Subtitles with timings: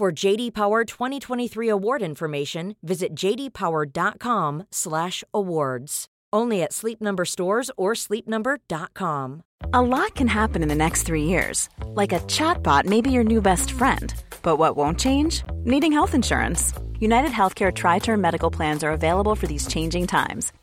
[0.00, 6.06] For JD Power 2023 award information, visit jdpower.com/awards.
[6.32, 9.42] Only at Sleep Number stores or sleepnumber.com.
[9.74, 11.68] A lot can happen in the next three years.
[11.84, 14.14] Like a chatbot may be your new best friend.
[14.42, 15.42] But what won't change?
[15.64, 16.72] Needing health insurance.
[16.98, 20.50] United Healthcare Tri Term Medical Plans are available for these changing times.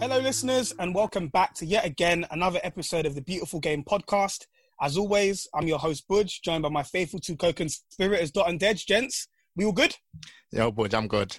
[0.00, 4.46] Hello, listeners, and welcome back to yet again another episode of the Beautiful Game podcast.
[4.80, 8.58] As always, I'm your host, Buj, joined by my faithful two co conspirators, Dot and
[8.58, 8.86] Dej.
[8.86, 9.94] Gents, we all good?
[10.52, 11.36] Yo, Buj, I'm good.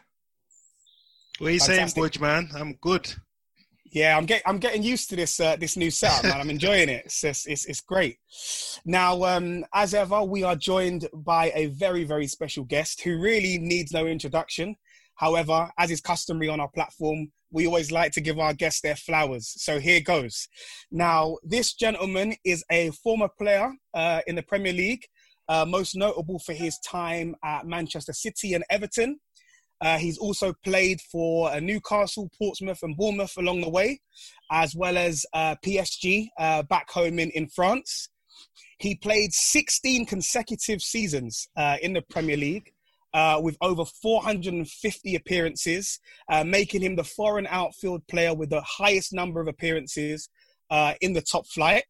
[1.39, 2.04] What are you saying, Fantastic.
[2.04, 2.50] Buj, man?
[2.56, 3.12] I'm good.
[3.92, 6.39] Yeah, I'm getting I'm getting used to this uh, this new setup, man.
[6.39, 7.06] I'm enjoying it.
[7.06, 8.20] It's, it's it's it's great.
[8.86, 13.58] Now, um, as ever, we are joined by a very very special guest who really
[13.58, 14.76] needs no introduction.
[15.16, 18.96] However, as is customary on our platform, we always like to give our guests their
[18.96, 19.54] flowers.
[19.58, 20.48] So here goes.
[20.90, 25.06] Now, this gentleman is a former player uh, in the Premier League,
[25.50, 29.20] uh, most notable for his time at Manchester City and Everton.
[29.82, 34.00] Uh, he's also played for uh, Newcastle, Portsmouth, and Bournemouth along the way,
[34.52, 38.10] as well as uh, PSG uh, back home in, in France.
[38.78, 41.48] He played 16 consecutive seasons
[41.82, 42.72] in the Premier League.
[43.14, 45.99] Uh, with over 450 appearances,
[46.30, 50.30] uh, making him the foreign outfield player with the highest number of appearances
[50.70, 51.83] uh, in the top flight.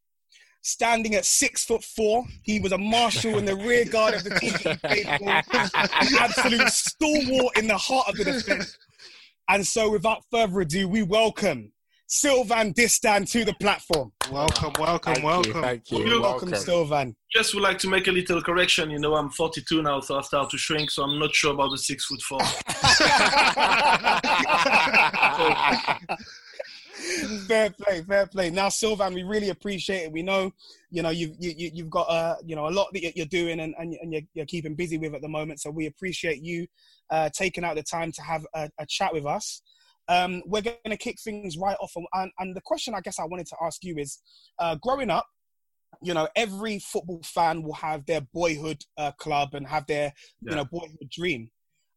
[0.64, 4.32] Standing at six foot four, he was a marshal in the rear guard of the
[4.40, 8.78] team that he played an absolute stalwart in the heart of the defense.
[9.48, 11.72] And so, without further ado, we welcome
[12.14, 14.12] Sylvain Distin to the platform.
[14.30, 15.54] Welcome, welcome, Thank welcome.
[15.56, 16.00] you, thank you.
[16.00, 16.66] You- Welcome, Welcome.
[16.66, 17.16] Sylvain.
[17.32, 18.92] Just would like to make a little correction.
[18.92, 20.92] You know, I'm 42 now, so I start to shrink.
[20.92, 22.40] So I'm not sure about the six foot four.
[27.48, 28.50] fair play, fair play.
[28.50, 30.12] Now, Sylvain, we really appreciate it.
[30.12, 30.52] We know,
[30.90, 33.26] you know, you've you, you- you've got uh, you know a lot that you're- you're
[33.28, 35.62] doing and, and and you're, you're keeping busy with at the moment.
[35.62, 36.68] So we appreciate you
[37.10, 39.62] uh, taking out the time to have a, a chat with us.
[40.08, 43.26] Um, we're going to kick things right off, and- and, the question I guess I
[43.26, 44.20] wanted to ask you is,
[44.60, 45.26] uh, growing up.
[46.02, 50.56] You know, every football fan will have their boyhood uh, club and have their, you
[50.56, 51.52] know, boyhood dream.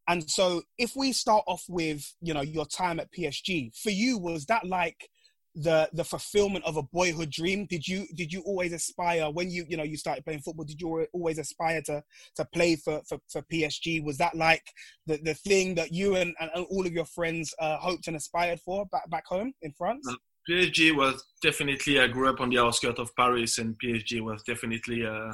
[0.08, 4.18] And so, if we start off with you know your time at PSG, for you
[4.18, 5.08] was that like
[5.54, 7.66] the the fulfillment of a boyhood dream?
[7.66, 10.64] Did you did you always aspire when you you know you started playing football?
[10.64, 12.02] Did you always aspire to
[12.36, 14.04] to play for for, for PSG?
[14.04, 14.64] Was that like
[15.06, 18.60] the, the thing that you and, and all of your friends uh, hoped and aspired
[18.60, 20.04] for back back home in France?
[20.06, 20.16] No.
[20.48, 21.98] PSG was definitely.
[22.00, 25.32] I grew up on the outskirts of Paris, and PSG was definitely uh,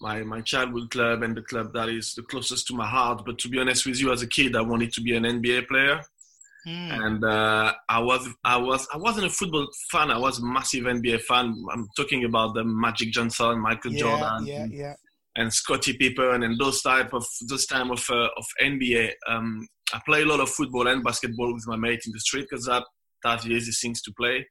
[0.00, 3.22] my my childhood club and the club that is the closest to my heart.
[3.26, 5.68] But to be honest with you, as a kid, I wanted to be an NBA
[5.68, 6.00] player,
[6.64, 6.90] Hmm.
[6.90, 10.10] and uh, I was I was I wasn't a football fan.
[10.10, 11.54] I was a massive NBA fan.
[11.72, 14.94] I'm talking about the Magic Johnson, Michael yeah, Jordan, yeah, yeah.
[15.36, 19.12] and Scottie Pippen and those type of those time of uh, of NBA.
[19.28, 22.46] Um, I play a lot of football and basketball with my mate in the street
[22.50, 22.84] because that
[23.22, 24.46] that's the easy things to play.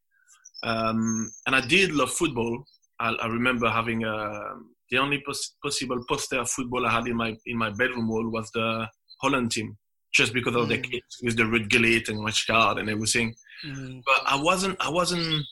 [0.64, 2.64] Um, and I did love football.
[3.00, 4.56] I, I remember having uh,
[4.90, 8.30] the only pos- possible poster of football I had in my in my bedroom wall
[8.30, 8.88] was the
[9.22, 9.78] Holland team,
[10.14, 10.84] just because of the Mm.
[10.92, 15.44] kids with the Ruud Gullit and Rijkaard and everything Mm, but I wasn't I wasn't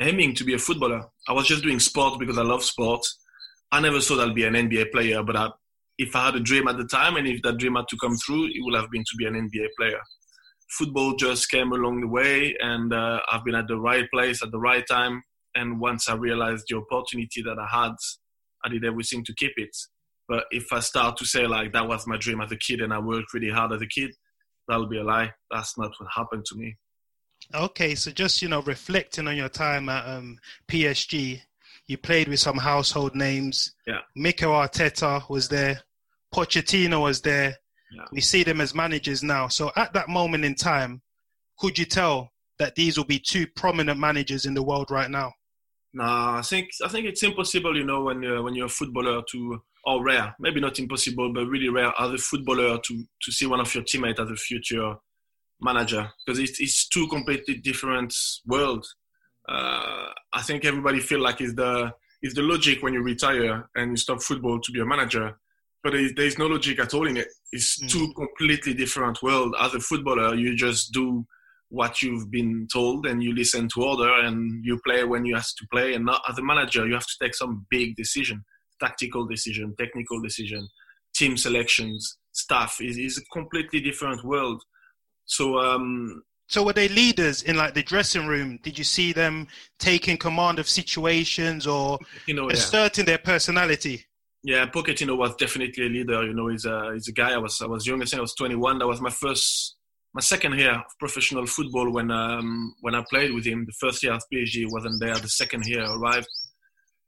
[0.00, 1.06] aiming to be a footballer.
[1.28, 3.18] I was just doing sport because I love sports.
[3.72, 5.48] I never thought I'd be an NBA player, but I,
[5.98, 8.16] if I had a dream at the time and if that dream had to come
[8.16, 10.00] through, it would have been to be an NBA player.
[10.78, 14.50] Football just came along the way, and uh, I've been at the right place at
[14.50, 15.22] the right time.
[15.54, 17.92] And once I realized the opportunity that I had,
[18.64, 19.74] I did everything to keep it.
[20.28, 22.92] But if I start to say like that was my dream as a kid and
[22.92, 24.10] I worked really hard as a kid,
[24.68, 25.32] that'll be a lie.
[25.50, 26.76] That's not what happened to me.
[27.54, 30.38] Okay, so just you know, reflecting on your time at um,
[30.68, 31.40] PSG,
[31.86, 33.74] You played with some household names.
[33.86, 34.00] Yeah.
[34.16, 35.82] Mikel Arteta was there.
[36.34, 37.56] Pochettino was there.
[37.94, 38.04] Yeah.
[38.12, 39.48] We see them as managers now.
[39.48, 41.02] So at that moment in time,
[41.58, 45.32] could you tell that these will be two prominent managers in the world right now?
[45.92, 49.22] Nah, I think I think it's impossible, you know, when you're, when you're a footballer
[49.30, 53.46] to, or rare, maybe not impossible, but really rare as a footballer to to see
[53.46, 54.94] one of your teammates as a future
[55.60, 58.12] manager because it's, it's two completely different
[58.46, 58.94] worlds.
[59.48, 61.92] Uh, I think everybody feel like it's the
[62.22, 65.38] it's the logic when you retire and you stop football to be a manager,
[65.82, 67.28] but there is, there is no logic at all in it.
[67.52, 67.90] It's Mm.
[67.90, 69.54] two completely different worlds.
[69.60, 71.26] As a footballer, you just do
[71.68, 75.46] what you've been told and you listen to order and you play when you have
[75.58, 75.92] to play.
[75.94, 78.42] And not as a manager, you have to take some big decision,
[78.80, 80.68] tactical decision, technical decision,
[81.14, 82.80] team selections, staff.
[82.80, 84.62] is is a completely different world.
[85.24, 88.58] So um, So were they leaders in like the dressing room?
[88.62, 89.46] Did you see them
[89.78, 92.54] taking command of situations or you know, yeah.
[92.54, 94.04] asserting their personality?
[94.42, 96.22] Yeah, Pochettino was definitely a leader.
[96.26, 97.32] You know, he's a he's a guy.
[97.32, 98.02] I was I was young.
[98.02, 98.78] I think I was 21.
[98.78, 99.76] That was my first,
[100.12, 103.64] my second year of professional football when um when I played with him.
[103.64, 105.14] The first year at PSG wasn't there.
[105.14, 106.28] The second year arrived,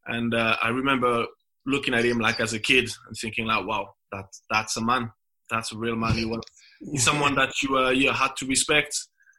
[0.07, 1.27] and uh, I remember
[1.67, 5.11] looking at him like as a kid and thinking like, wow, that that's a man.
[5.51, 6.15] That's a real man.
[6.15, 6.43] He was
[6.81, 8.97] he's someone that you uh, you had to respect.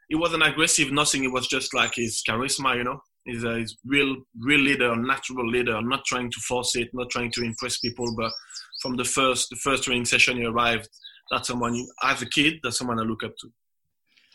[0.08, 1.24] He wasn't aggressive, nothing.
[1.24, 3.00] It was just like his charisma, you know.
[3.24, 5.80] He's a he's real, real leader, natural leader.
[5.82, 8.14] Not trying to force it, not trying to impress people.
[8.16, 8.32] But
[8.80, 10.88] from the first, the first training session he arrived,
[11.30, 13.52] that's someone you, as a kid, that's someone I look up to.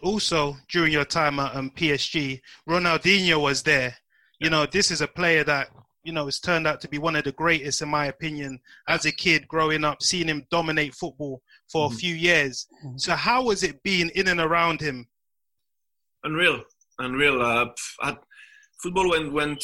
[0.04, 3.96] Also, during your time at um, PSG, Ronaldinho was there.
[4.40, 5.70] You know, this is a player that
[6.04, 9.06] you know has turned out to be one of the greatest, in my opinion, as
[9.06, 11.42] a kid growing up, seeing him dominate football
[11.72, 12.00] for a Mhm.
[12.00, 12.68] few years.
[12.84, 13.00] Mhm.
[13.00, 15.08] So, how was it being in and around him?
[16.24, 16.64] Unreal,
[17.00, 17.42] unreal.
[17.42, 17.70] Uh,
[18.02, 18.18] I,
[18.82, 19.64] football went, went,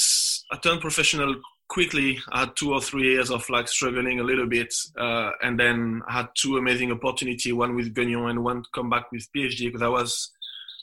[0.51, 2.19] I turned professional quickly.
[2.31, 6.01] I had two or three years of like struggling a little bit, uh, and then
[6.07, 7.51] I had two amazing opportunity.
[7.51, 10.31] One with Gueugnon and one to come back with PSG because I was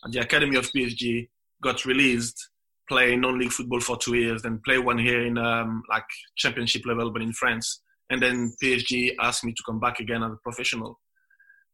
[0.04, 1.28] at the academy of PSG.
[1.62, 2.50] Got released,
[2.88, 6.04] play non-league football for two years, then play one year in um, like
[6.36, 7.82] championship level, but in France.
[8.10, 10.98] And then PSG asked me to come back again as a professional.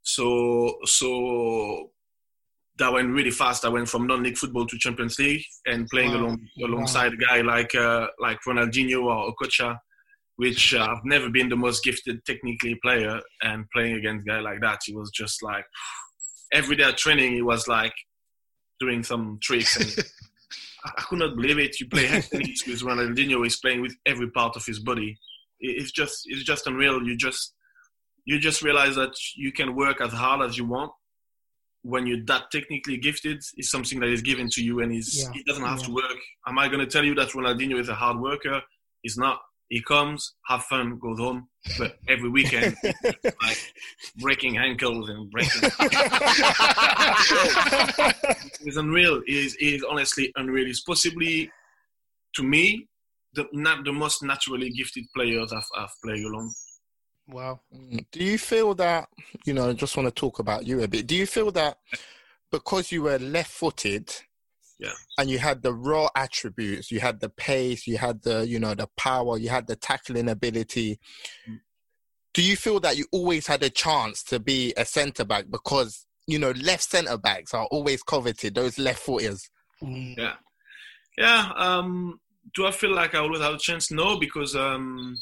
[0.03, 1.91] So so
[2.79, 3.65] that went really fast.
[3.65, 6.21] I went from non-league football to Champions League and playing Wow.
[6.21, 9.79] along alongside a guy like uh, like Ronaldinho or Okocha,
[10.37, 13.21] which uh, I've never been the most gifted technically player.
[13.43, 15.67] And playing against a guy like that, he was just like
[16.53, 17.95] every day at training, he was like
[18.81, 20.07] doing some tricks and.
[20.85, 21.79] I could not believe it.
[21.81, 23.43] You play head with Ronaldinho.
[23.45, 25.19] He's playing with every part of his body.
[25.61, 27.03] It's just, it's just unreal.
[27.03, 27.55] You just,
[28.25, 30.93] you just realize that you can work as hard as you want
[31.83, 35.33] when you're that technically gifted It's something that is given to you and is Yeah,
[35.33, 35.87] he doesn't have yeah.
[35.87, 36.19] to work.
[36.47, 38.61] Am I going to tell you that Ronaldinho is a hard worker?
[39.03, 39.41] He's not.
[39.73, 41.49] He comes, have fun, goes home,
[41.79, 42.77] but every weekend
[43.25, 43.73] like
[44.19, 45.63] breaking ankles and breaking.
[48.61, 49.23] it's unreal.
[49.27, 50.69] It is, it is honestly unreal.
[50.69, 51.51] It's possibly,
[52.35, 52.87] to me,
[53.33, 56.53] the not the most naturally gifted players I've, I've played along.
[57.29, 57.63] Wow.
[57.75, 58.05] Mm.
[58.13, 59.09] Do you feel that,
[59.47, 61.07] you know, I just want to talk about you a bit.
[61.07, 61.79] Do you feel that
[62.51, 64.13] because you were left footed
[64.83, 64.93] Yeah.
[65.19, 68.75] and you had the raw attributes, you had the pace, you had the, you know,
[68.75, 70.99] the power, you had the tackling ability,
[71.49, 71.61] Mm.
[72.35, 76.07] do you feel that you always had a chance to be a centre back because,
[76.27, 79.49] you know, left centre backs are always coveted, those left footers?
[79.83, 80.17] Mm.
[80.19, 80.35] Yeah.
[81.17, 81.53] Yeah.
[81.57, 82.19] Um,
[82.55, 83.91] do I feel like I always have a chance?
[83.93, 85.17] No, because um,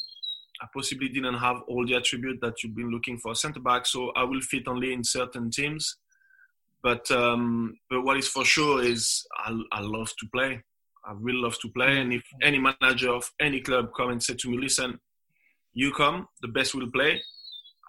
[0.61, 3.85] I possibly didn't have all the attribute that you've been looking for a centre back.
[3.85, 5.97] So I will fit only in certain teams.
[6.83, 10.63] But um, but what is for sure is I, I love to play.
[11.05, 11.99] I really love to play.
[11.99, 14.99] And if any manager of any club come and say to me, listen,
[15.73, 17.21] you come, the best will play.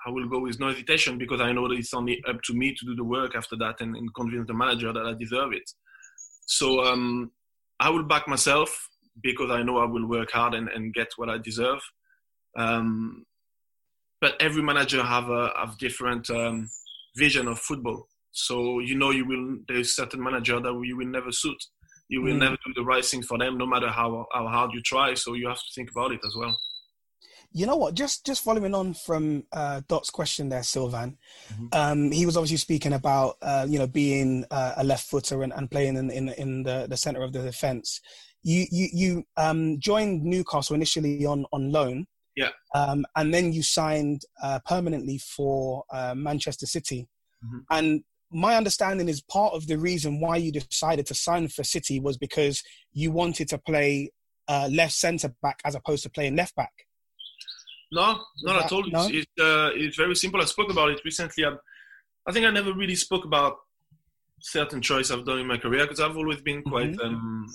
[0.07, 2.75] I will go with no hesitation because I know that it's only up to me
[2.75, 5.71] to do the work after that and, and convince the manager that I deserve it.
[6.47, 7.31] So um,
[7.79, 8.89] I will back myself
[9.23, 11.81] because I know I will work hard and, and get what I deserve.
[12.57, 13.25] Um,
[14.21, 16.69] but every manager have a have different um,
[17.17, 18.09] vision of football.
[18.33, 21.63] So you know you will there's certain manager that you will never suit.
[22.09, 22.39] You will Mm.
[22.41, 25.15] never do the right thing for them, no matter how how hard you try.
[25.15, 26.57] So you have to think about it as well.
[27.55, 27.95] You know what?
[27.95, 31.19] Just just following on from uh, Dot's question there, Sylvain.
[31.53, 31.75] Mhm.
[31.75, 35.53] Um, he was obviously speaking about uh, you know being uh, a left footer and,
[35.53, 38.01] and playing in in, in the, the center of the defense.
[38.43, 42.07] You you you um, joined Newcastle initially on on loan.
[42.35, 42.51] Yeah.
[42.75, 47.07] Um, and then you signed uh, permanently for uh, Manchester City.
[47.45, 47.61] Mhm.
[47.71, 52.01] And my understanding is part of the reason why you decided to sign for City
[52.01, 52.63] was because
[52.93, 54.11] you wanted to play
[54.49, 56.73] uh, left centre back as opposed to playing left back?
[57.91, 58.85] No, not that- at all.
[58.89, 59.07] no?
[59.07, 60.41] It's, it's, uh, it's very simple.
[60.41, 61.45] I spoke about it recently.
[61.45, 61.53] I,
[62.27, 63.57] I think I never really spoke about
[64.41, 67.01] certain choice I've done in my career because I've always been quite, Mm-hmm.
[67.15, 67.47] um,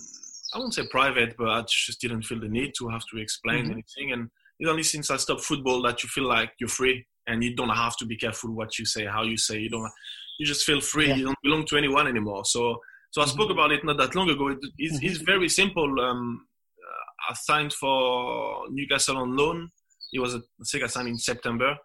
[0.54, 3.66] I won't say private, but I just didn't feel the need to have to explain
[3.66, 3.72] Mhm.
[3.72, 4.12] anything.
[4.14, 4.30] And
[4.60, 7.70] it's only since I stopped football that you feel like you're free and you don't
[7.70, 9.60] have to be careful what you say, how you say.
[9.60, 9.92] You don't.
[10.38, 11.08] You just feel free.
[11.08, 11.16] Yeah.
[11.16, 12.46] You don't belong to anyone anymore.
[12.46, 12.80] So,
[13.12, 14.50] so I spoke about it not that long ago.
[14.50, 16.00] It, it's, it's very simple.
[16.00, 16.46] Um,
[16.80, 19.70] uh, I signed for Newcastle on loan.
[20.14, 21.76] It was, a, I think I signed in September,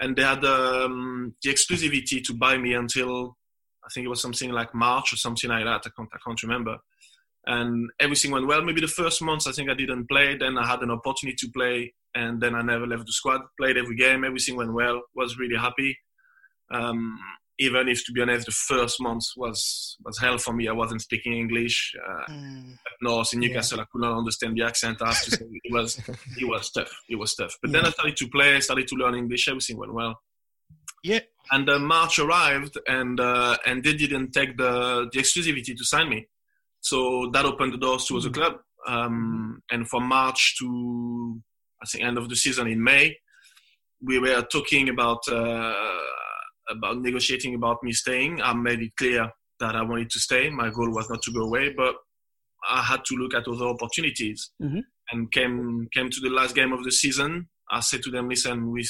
[0.00, 3.36] and they had um, the exclusivity to buy me until
[3.84, 5.82] I think it was something like March or something like that.
[5.86, 6.76] I can't, I can't remember.
[7.46, 8.62] And everything went well.
[8.62, 10.36] Maybe the first months I think I didn't play.
[10.36, 13.40] Then I had an opportunity to play, and then I never left the squad.
[13.58, 14.24] Played every game.
[14.24, 15.00] Everything went well.
[15.14, 15.96] Was really happy.
[16.70, 17.18] Um,
[17.58, 20.68] even if, to be honest, the first month was was hell for me.
[20.68, 21.94] I wasn't speaking English.
[22.08, 22.78] Uh, Mm.
[23.00, 25.00] North in Newcastle, I could not understand the accent.
[25.00, 25.98] I have to say it was
[26.42, 26.92] it was tough.
[27.08, 27.56] It was tough.
[27.62, 29.48] But then I started to play, I started to learn English.
[29.48, 30.20] Everything went well.
[31.02, 31.20] Yeah.
[31.50, 36.08] And uh, March arrived, and uh, and they didn't take the the exclusivity to sign
[36.08, 36.28] me.
[36.80, 38.54] So that opened the doors to other club.
[38.86, 41.40] Um, and from March to
[41.82, 43.16] I think end of the season in May,
[44.00, 45.74] we were talking about uh,
[46.70, 48.40] about negotiating about me staying.
[48.42, 50.50] I made it clear that I wanted to stay.
[50.50, 51.94] My goal was not to go away, but
[52.68, 54.50] I had to look at other opportunities.
[54.62, 54.82] Mhm.
[55.10, 57.48] And came came to the last game of the season.
[57.70, 58.86] I said to them, "Listen, we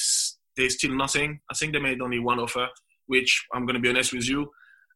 [0.57, 1.41] there's still nothing.
[1.51, 2.69] I think they made only one offer,
[3.07, 4.51] which I'm going to be honest with you."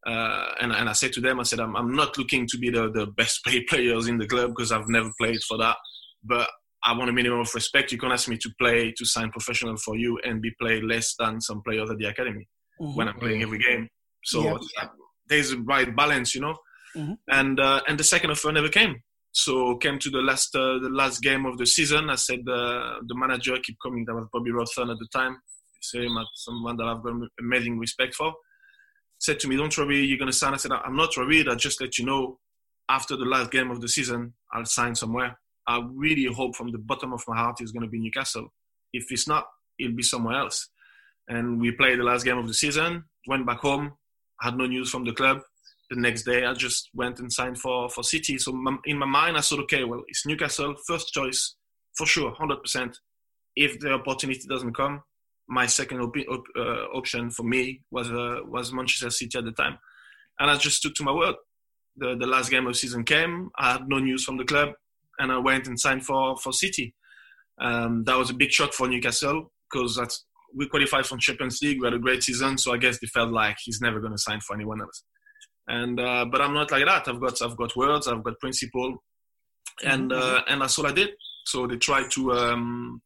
[0.05, 2.69] Uh, and, and I said to them, I said, I'm, I'm not looking to be
[2.69, 5.77] the, the best paid players in the club because I've never played for that.
[6.21, 6.49] But
[6.83, 7.93] I want a minimum of respect.
[7.93, 11.15] You can ask me to play, to sign professional for you and be paid less
[11.17, 12.49] than some players at the academy
[12.81, 12.95] Mhm.
[12.95, 13.87] when I'm playing every game.
[14.23, 14.89] So Yeah.
[15.27, 16.57] there's a right balance, you know.
[16.95, 17.17] Mhm.
[17.29, 19.01] And uh, and the second offer never came.
[19.31, 22.09] So came to the last uh, the last game of the season.
[22.09, 24.05] I said uh, the manager keep coming.
[24.05, 25.37] That was Bobby Robson at the time.
[25.81, 28.33] Same someone that I've got amazing respect for.
[29.19, 31.47] Said to me, "Don't worry, you're gonna sign." I said, "I'm not worried.
[31.49, 32.39] I just let you know
[32.89, 35.39] after the last game of the season, I'll sign somewhere.
[35.65, 38.53] I really hope from the bottom of my heart it's gonna be Newcastle.
[38.93, 39.45] If it's not,
[39.79, 40.69] it'll be somewhere else."
[41.27, 43.05] And we played the last game of the season.
[43.27, 43.93] Went back home.
[44.41, 45.41] Had no news from the club
[45.93, 48.37] the next day I just went and signed for for City.
[48.37, 48.51] So
[48.85, 51.55] in my mind, I thought, okay, well, it's Newcastle first choice
[51.95, 52.97] for sure, hundred percent.
[53.55, 55.03] If the opportunity doesn't come,
[55.47, 59.51] my second op- op- uh, option for me was uh, was Manchester City at the
[59.51, 59.77] time,
[60.39, 61.35] and I just took to my word.
[61.97, 63.49] The the last game of season came.
[63.57, 64.69] I had no news from the club,
[65.19, 66.95] and I went and signed for for City.
[67.59, 71.79] Um, that was a big shock for Newcastle because that's we qualified from Champions League.
[71.81, 74.17] We had a great season, so I guess they felt like he's never going to
[74.17, 75.03] sign for anyone else
[75.67, 77.07] and uh, but I'm not like that.
[77.07, 78.97] I've got I've got words, I've got principle,
[79.83, 81.11] and uh, and that's all I did.
[81.45, 83.01] So they tried to um,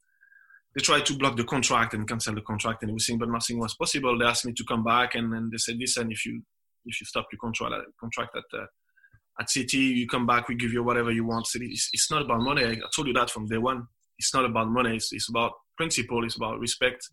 [0.75, 3.75] they tried to block the contract and cancel the contract and everything, but nothing was
[3.75, 4.18] possible.
[4.18, 6.42] They asked me to come back, and then they said, "Listen, if you
[6.86, 8.66] if you stop your contract contract at uh,
[9.39, 12.24] at City, you come back, we give you whatever you want." So it's, it's not
[12.24, 12.66] about money.
[12.66, 13.88] I told you that from day one.
[14.20, 14.96] It's not about money.
[14.96, 16.25] It's, it's about principle.
[16.25, 17.08] It's about respect.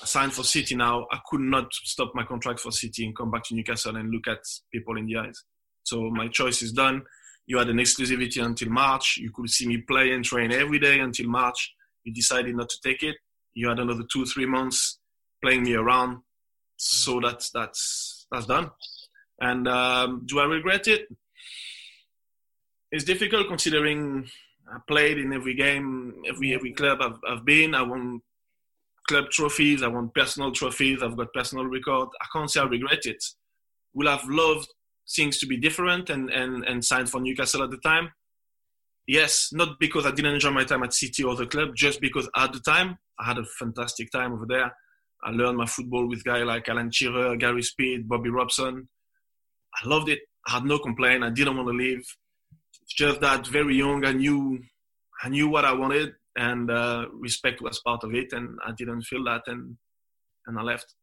[0.00, 1.06] I signed for City now.
[1.12, 4.26] I could not stop my contract for City and come back to Newcastle and look
[4.28, 4.40] at
[4.72, 5.44] people in the eyes.
[5.84, 7.02] So my choice is done.
[7.46, 9.16] You had an exclusivity until March.
[9.18, 11.72] You could see me play and train every day until March.
[12.04, 13.16] You decided not to take it.
[13.54, 14.98] You had another two, three months
[15.42, 16.18] playing me around.
[16.76, 18.70] So that's that's that's done.
[19.40, 21.08] And um, do I regret it?
[22.90, 24.28] It's difficult considering
[24.72, 27.74] I played in every game, every every club I've, I've been.
[27.74, 28.20] I won
[29.12, 29.82] club trophies.
[29.82, 31.02] I won personal trophies.
[31.02, 32.08] I've got personal record.
[32.20, 33.22] I can't say I regret it.
[33.94, 34.68] Will I've loved
[35.14, 38.10] things to be different and, and, and signed for Newcastle at the time?
[39.06, 42.28] Yes, not because I didn't enjoy my time at City or the club, just because
[42.36, 44.72] at the time I had a fantastic time over there.
[45.24, 48.88] I learned my football with guys like Alan Shearer, Gary Speed, Bobby Robson.
[49.74, 50.20] I loved it.
[50.48, 51.22] I had no complaint.
[51.22, 52.04] I didn't want to leave.
[52.82, 54.60] It's just that very young, I knew,
[55.22, 58.32] I knew what I wanted, and uh, respect was part of it.
[58.32, 59.76] And I didn't feel that, and
[60.46, 60.94] and I left.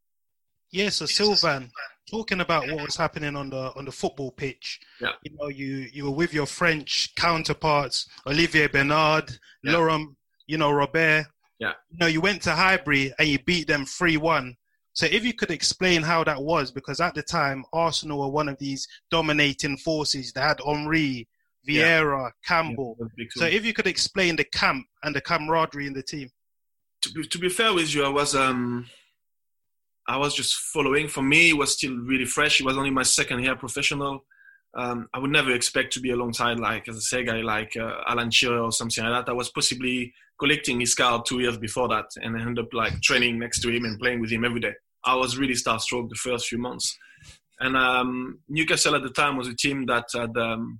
[0.71, 1.71] Yeah, so Sylvain,
[2.11, 4.79] talking about what was happening on the on the football pitch.
[5.01, 5.13] Yeah.
[5.23, 9.31] You know, you you were with your French counterparts, Olivier Bernard,
[9.63, 9.73] Yeah.
[9.73, 11.25] Laurent, you know, Robert.
[11.59, 11.73] Yeah.
[11.89, 14.55] You know, you went to Highbury and you beat them three one.
[14.93, 18.49] So if you could explain how that was, because at the time Arsenal were one
[18.49, 20.33] of these dominating forces.
[20.33, 21.27] They had Henry,
[21.67, 22.97] Vieira, Campbell.
[23.17, 26.29] Yeah, So if you could explain the camp and the camaraderie in the team.
[27.01, 28.87] to be, to be fair with you, I was um,
[30.07, 31.07] I was just following.
[31.07, 32.59] For me, it was still really fresh.
[32.59, 34.25] It was only my second year professional.
[34.75, 37.75] um, I would never expect to be alongside, like as I say, a guy like
[37.77, 39.31] uh, Alan Shearer or something like that.
[39.31, 43.01] I was possibly collecting his card two years before that, and I ended up like
[43.01, 44.73] training next to him and playing with him every day.
[45.03, 46.97] I was really starstruck the first few months.
[47.59, 50.79] And um, Newcastle at the time was a team that had, um,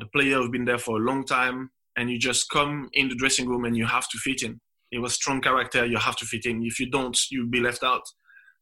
[0.00, 3.14] a player who's been there for a long time, and you just come in the
[3.14, 4.60] dressing room and you have to fit in.
[4.92, 6.62] It was strong character, you have to fit in.
[6.62, 8.02] If you don't, you'll be left out.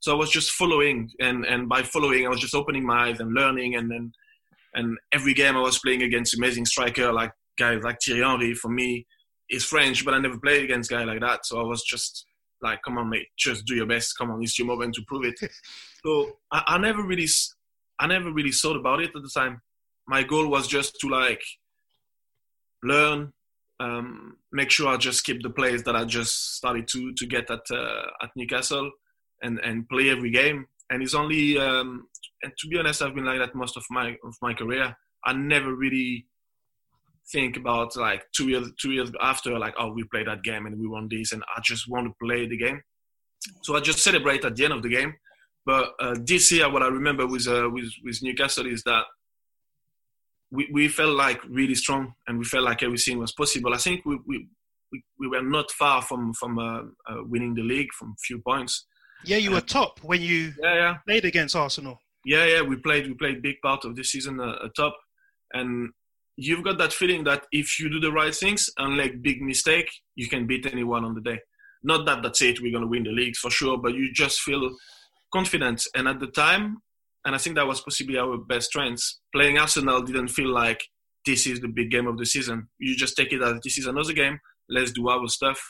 [0.00, 3.20] So I was just following, and, and by following, I was just opening my eyes
[3.20, 4.12] and learning, and then
[4.74, 8.52] and every game I was playing against amazing striker like guys like Thierry Henry.
[8.54, 9.06] For me,
[9.50, 11.46] is French, but I never played against guy like that.
[11.46, 12.26] So I was just
[12.62, 14.16] like, come on, mate, just do your best.
[14.18, 15.38] Come on, it's your moment to prove it.
[16.04, 17.28] so I, I never really,
[17.98, 19.60] I never really thought about it at the time.
[20.06, 21.42] My goal was just to like
[22.82, 23.32] learn,
[23.80, 27.50] um, make sure I just keep the plays that I just started to to get
[27.50, 28.90] at uh, at Newcastle,
[29.42, 30.66] and and play every game.
[30.90, 32.08] And it's only um,
[32.42, 34.96] and to be honest, I've been like that most of my of my career.
[35.24, 36.26] I never really
[37.32, 40.78] think about like two years two years after like oh we played that game and
[40.78, 42.80] we won this and I just want to play the game.
[43.62, 45.14] So I just celebrate at the end of the game.
[45.64, 49.04] But uh, this year, what I remember with uh, with with Newcastle is that
[50.56, 53.74] we, we felt like really strong and we felt like everything was possible.
[53.74, 54.48] I think we we,
[54.90, 58.86] we, we were not far from from uh, uh winning the league from few points.
[59.24, 60.96] Yeah, you were top when you yeah, yeah.
[61.06, 61.98] played against Arsenal.
[62.24, 64.96] Yeah, yeah, we played we played big part of the season uh, top,
[65.52, 65.90] and
[66.36, 69.88] you've got that feeling that if you do the right things and like big mistake,
[70.16, 71.38] you can beat anyone on the day.
[71.82, 74.70] Not that that's it, we're gonna win the league for sure, but you just feel
[75.32, 75.86] confident.
[75.94, 76.78] And at the time,
[77.26, 79.02] and I think that was possibly our best strength.
[79.34, 80.82] Playing Arsenal didn't feel like
[81.26, 82.68] this is the big game of the season.
[82.78, 84.38] You just take it as this is another game.
[84.70, 85.60] Let's do our stuff,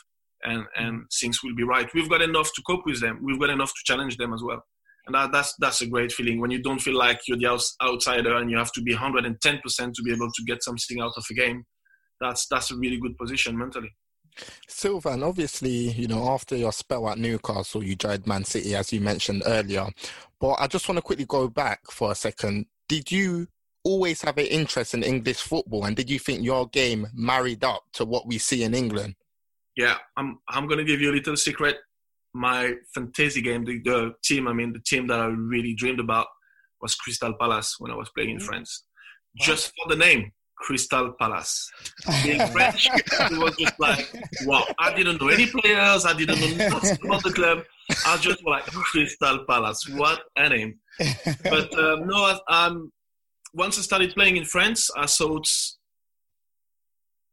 [0.44, 1.92] and and things will be right.
[1.92, 3.20] We've got enough to cope with them.
[3.24, 4.62] We've got enough to challenge them as well
[5.06, 8.36] and that, that's that's a great feeling when you don't feel like you're the outsider
[8.36, 11.24] and you have to be 110 percent to be able to get something out of
[11.30, 11.64] a game.
[12.20, 13.94] That's that's a really good position mentally.
[14.68, 19.00] Sylvain, obviously, you know, after your spell at Newcastle, you joined Man City, as you
[19.00, 19.86] mentioned earlier.
[20.40, 22.66] But I just want to quickly go back for a second.
[22.88, 23.48] Did you
[23.84, 27.84] always have an interest in English football, and did you think your game married up
[27.94, 29.14] to what we see in England?
[29.76, 30.38] Yeah, I'm.
[30.48, 31.76] I'm going to give you a little secret
[32.36, 36.26] my fantasy game, the, the, team, I mean, the team that I really dreamed about
[36.80, 38.42] was Crystal Palace when I was playing in mm.
[38.42, 38.84] France.
[39.40, 39.46] Wow.
[39.46, 41.70] Just for the name, Crystal Palace.
[42.24, 44.12] Being French, it was just like,
[44.44, 47.64] wow, I didn't know any players, I didn't know nothing about the club.
[48.06, 50.78] I just was like, Crystal Palace, what a name.
[51.44, 52.92] But um, no, um,
[53.54, 55.46] once I started playing in France, I thought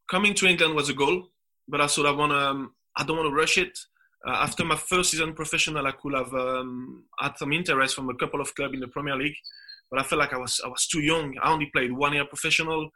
[0.10, 1.30] coming to England was a goal,
[1.68, 3.78] but I thought I want to, um, I don't want to rush it
[4.26, 8.16] uh, after my first season professional, I could have um, had some interest from a
[8.16, 9.36] couple of clubs in the Premier League,
[9.92, 11.36] but I felt like I was I was too young.
[11.42, 12.90] I only played one year professional.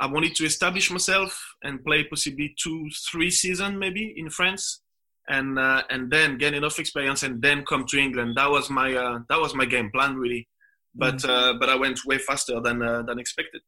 [0.00, 4.80] I wanted to establish myself and play possibly two, three seasons maybe in France,
[5.28, 8.36] and uh, and then get enough experience and then come to England.
[8.36, 10.48] That was my uh, that was my game plan really,
[10.94, 11.58] but mm-hmm.
[11.58, 13.62] but I went way faster than uh, than expected.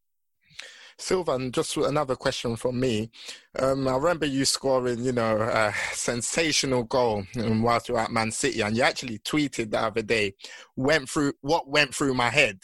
[0.99, 3.11] Sylvain, just another question from me.
[3.59, 8.31] Um, I remember you scoring, you know, a sensational goal whilst you were at Man
[8.31, 10.35] City, and you actually tweeted the other day,
[10.75, 12.61] "Went through what went through my head."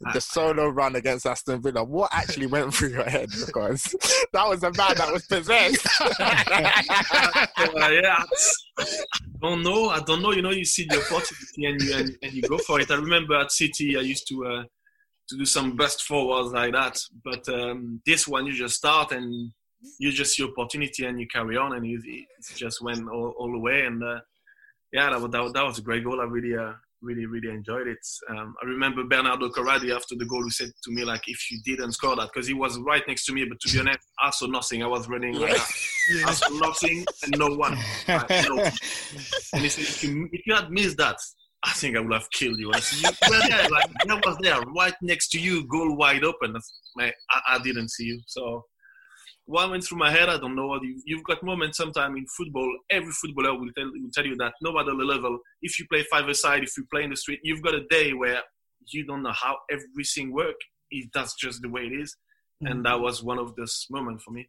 [0.00, 1.84] The solo run against Aston Villa.
[1.84, 3.28] What actually went through your head?
[3.46, 3.82] Because
[4.32, 5.86] that was a man that was possessed.
[6.00, 6.14] uh,
[7.90, 8.24] yeah,
[8.78, 8.86] I
[9.42, 9.90] don't know.
[9.90, 10.32] I don't know.
[10.32, 12.90] You know, you see the opportunity and you and, and, you go for it.
[12.90, 14.64] I remember at City, I used to uh,
[15.28, 16.98] to do some best forwards like that.
[17.22, 19.52] But um, this one, you just start and
[19.98, 23.52] you just see opportunity and you carry on, and it, it just went all, all,
[23.52, 23.84] the way.
[23.84, 24.20] And uh,
[24.92, 26.20] yeah, that, that, that was a great goal.
[26.20, 27.98] I really, uh, really, really enjoyed it.
[28.28, 31.60] Um, I remember Bernardo Corradi after the goal who said to me like, "If you
[31.64, 34.30] didn't score that, because he was right next to me, but to be honest, I
[34.30, 34.82] saw nothing.
[34.82, 35.58] I was running like.
[36.10, 36.26] Yeah.
[36.26, 37.78] I saw nothing and no one.
[38.08, 38.56] Like, no.
[39.52, 41.16] And he said, if you, if you had missed that,
[41.62, 42.72] I think I would have killed you.
[42.72, 46.24] I said, you were there, like I was there, right next to you, goal wide
[46.24, 46.56] open.
[46.98, 47.12] I,
[47.48, 48.20] I didn't see you.
[48.26, 48.64] So
[49.50, 50.68] what went through my head, I don't know.
[50.68, 52.72] What you, have got moments sometimes in football.
[52.88, 56.04] Every footballer will tell, will tell you that no matter the level, if you play
[56.04, 58.40] five aside, if you play in the street, you've got a day where
[58.92, 60.64] you don't know how everything works.
[60.92, 62.16] If that's just the way it is.
[62.62, 62.72] Mm-hmm.
[62.72, 64.48] And that was one of those moments for me.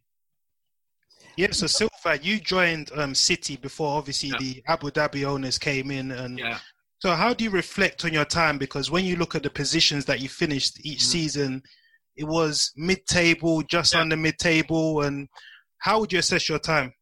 [1.36, 4.38] Yeah, so Sylvain, you joined um, City before obviously yeah.
[4.38, 6.58] the Abu Dhabi owners came in and yeah.
[7.00, 8.58] So how do you reflect on your time?
[8.58, 11.06] Because when you look at the positions that you finished each mm.
[11.14, 11.62] season,
[12.16, 14.00] it was mid-table, just yeah.
[14.00, 15.28] under mid-table, and
[15.78, 16.92] how would you assess your time?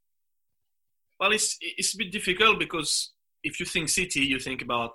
[1.19, 4.93] Well, it's it's a bit difficult because if you think City, you think about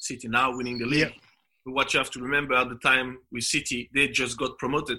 [0.00, 1.00] City now winning the league.
[1.64, 1.72] Yeah.
[1.72, 4.98] what you have to remember at the time with City, they just got promoted.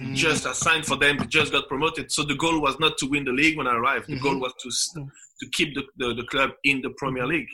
[0.00, 0.14] Mm.
[0.14, 2.10] Just assigned for them, they just got promoted.
[2.12, 4.06] So the goal was not to win the league when I arrived.
[4.08, 4.22] The Mm-hmm.
[4.24, 4.54] goal was
[4.94, 5.04] to
[5.40, 7.48] to keep the, the, the club in the Premier League,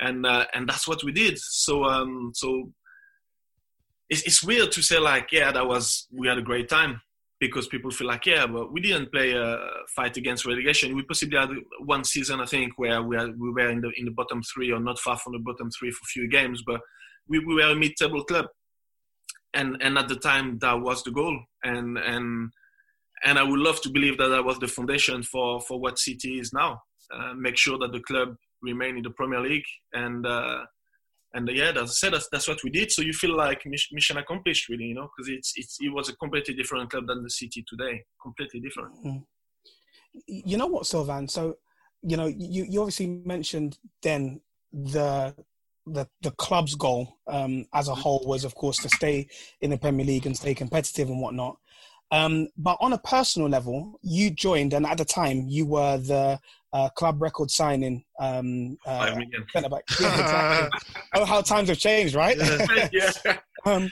[0.00, 1.38] and uh, and that's what we did.
[1.38, 2.72] So um so
[4.10, 7.00] it's, it's weird to say like yeah that was we had a great time
[7.38, 9.58] because people feel like yeah but we didn't play a
[9.96, 10.94] fight against relegation.
[10.94, 11.50] We possibly had
[11.84, 14.70] one season I think where we had, we were in the in the bottom three
[14.72, 16.80] or not far from the bottom three for a few games, but
[17.28, 18.46] we, we were a mid-table club
[19.54, 22.50] and and at the time that was the goal and and
[23.24, 26.38] and I would love to believe that that was the foundation for for what City
[26.38, 26.82] is now.
[27.12, 30.64] Uh, make sure that the club remain in the Premier League and uh,
[31.32, 32.90] and yeah, as I said, that's, that's what we did.
[32.90, 36.16] So you feel like mission accomplished, really, you know, because it's it's it was a
[36.16, 39.24] completely different club than the City today, completely different.
[40.26, 41.28] You know what, Sylvain?
[41.28, 41.56] So,
[42.02, 44.40] you know, you, you obviously mentioned then
[44.72, 45.34] the
[45.86, 49.28] the the club's goal um, as a whole was, of course, to stay
[49.60, 51.56] in the Premier League and stay competitive and whatnot.
[52.12, 56.40] Um, but on a personal level, you joined, and at the time, you were the
[56.72, 59.16] uh, club record signing um, uh,
[59.52, 59.84] centre back.
[60.00, 60.80] Yeah, exactly.
[61.14, 62.36] oh, how times have changed, right?
[62.92, 63.12] yeah.
[63.64, 63.90] um,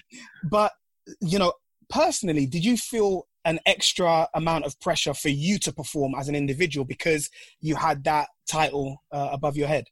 [0.50, 0.72] but
[1.20, 1.52] you know,
[1.88, 6.34] personally, did you feel an extra amount of pressure for you to perform as an
[6.34, 9.84] individual because you had that title uh, above your head?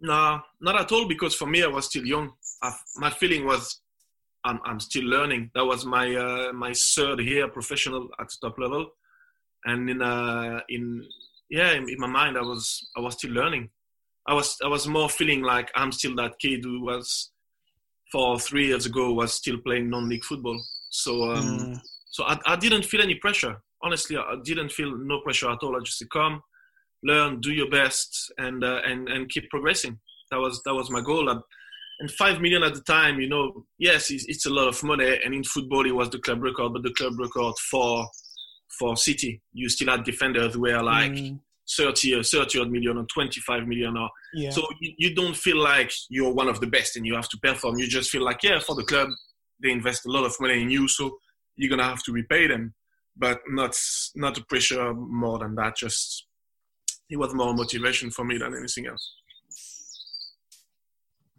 [0.00, 1.08] No, not at all.
[1.08, 2.32] Because for me, I was still young.
[2.62, 3.80] I, my feeling was,
[4.44, 5.50] I'm, I'm still learning.
[5.54, 8.90] That was my uh, my third year professional at top level,
[9.64, 11.04] and in uh, in
[11.50, 13.70] yeah, in, in my mind, I was I was still learning.
[14.26, 17.30] I was I was more feeling like I'm still that kid who was
[18.12, 20.62] for three years ago was still playing non-league football.
[20.90, 21.80] So um, Mm.
[22.10, 23.56] so I, I didn't feel any pressure.
[23.82, 25.76] Honestly, I didn't feel no pressure at all.
[25.76, 26.42] I just said, come,
[27.02, 29.98] learn, do your best, and uh, and and keep progressing.
[30.30, 31.28] That was that was my goal.
[31.28, 31.40] And,
[32.00, 35.18] and five million at the time, you know, yes, it's, it's a lot of money.
[35.24, 38.06] And in football, it was the club record, but the club record for
[38.78, 41.38] for City, you still had defenders who were like Mm,
[41.76, 44.50] 30 or 30 odd million or 25 million or yeah.
[44.50, 47.38] so you, you don't feel like you're one of the best and you have to
[47.38, 47.78] perform.
[47.78, 49.08] You just feel like, yeah, for the club,
[49.62, 51.18] they invest a lot of money in you, so
[51.56, 52.74] you're gonna have to repay them.
[53.16, 53.78] But not
[54.16, 55.76] not a pressure more than that.
[55.76, 56.26] Just
[57.08, 59.14] it was more motivation for me than anything else.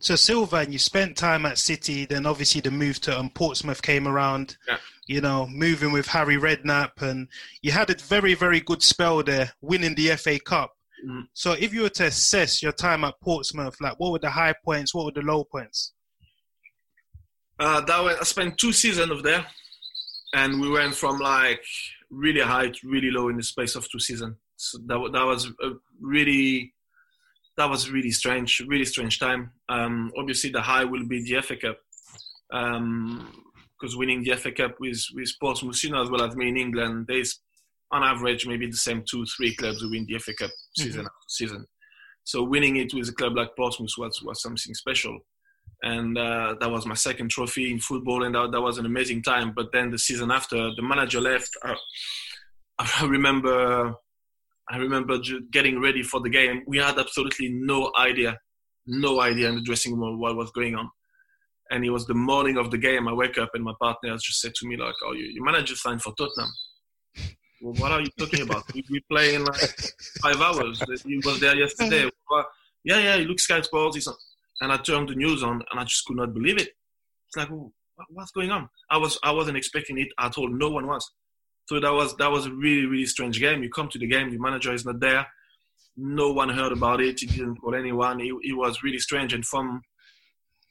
[0.05, 3.81] So Silva and you spent time at City, then obviously the move to um, Portsmouth
[3.81, 4.55] came around.
[4.67, 4.77] Yeah.
[5.07, 7.27] You know, moving with Harry Redknapp, and
[7.63, 10.77] you had a very, very good spell there, winning the FA Cup.
[11.03, 11.23] Mhm.
[11.33, 14.53] So, if you were to assess your time at Portsmouth, like what were the high
[14.63, 15.93] points, what were the low points?
[17.57, 19.43] Uh, that was, I spent two seasons of there,
[20.35, 21.65] and we went from like
[22.11, 24.37] really high to really low in the space of two seasons.
[24.55, 26.74] So that that was a really
[27.57, 29.51] that was really strange, really strange time.
[29.69, 31.77] Um, obviously, the high will be the FA Cup,
[32.49, 36.57] because winning the FA Cup with with Portsmouth, you know, as well as me in
[36.57, 37.39] England, there's
[37.91, 41.29] on average maybe the same two, three clubs who win the FA Cup season after
[41.29, 41.65] season.
[42.23, 45.19] So winning it with a club like Portsmouth was was something special
[45.83, 49.21] and uh, that was my second trophy in football, and that, that was an amazing
[49.21, 49.53] time.
[49.55, 51.51] But then the season after, the manager left.
[51.63, 51.75] Uh,
[52.79, 53.93] I remember,
[54.69, 55.17] I remember
[55.51, 56.63] getting ready for the game.
[56.67, 58.37] We had absolutely no idea,
[58.87, 60.89] no idea in the dressing room what was going on.
[61.71, 63.07] And it was the morning of the game.
[63.07, 65.43] I wake up and my partner has just said to me like, "Oh, you, your
[65.43, 66.51] manager signed for Tottenham."
[67.61, 68.63] Well, what are you talking about?
[68.73, 69.59] We, we play in like
[70.21, 70.81] five hours.
[71.03, 72.09] He was there yesterday.
[72.83, 73.17] Yeah, yeah.
[73.17, 73.95] He looks Sky Sports.
[73.95, 74.13] He's on
[74.61, 76.69] and I turned the news on, and I just could not believe it.
[77.27, 77.69] It's like, "Wha-
[78.09, 78.69] what's going on?
[78.89, 80.49] I was, I wasn't expecting it at all.
[80.49, 81.09] No one was.
[81.67, 83.63] So that was that was a really, really strange game.
[83.63, 85.25] You come to the game, the manager is not there.
[85.97, 87.21] No one heard about it.
[87.21, 88.19] He didn't call anyone.
[88.21, 89.33] It, it was really strange.
[89.33, 89.81] And from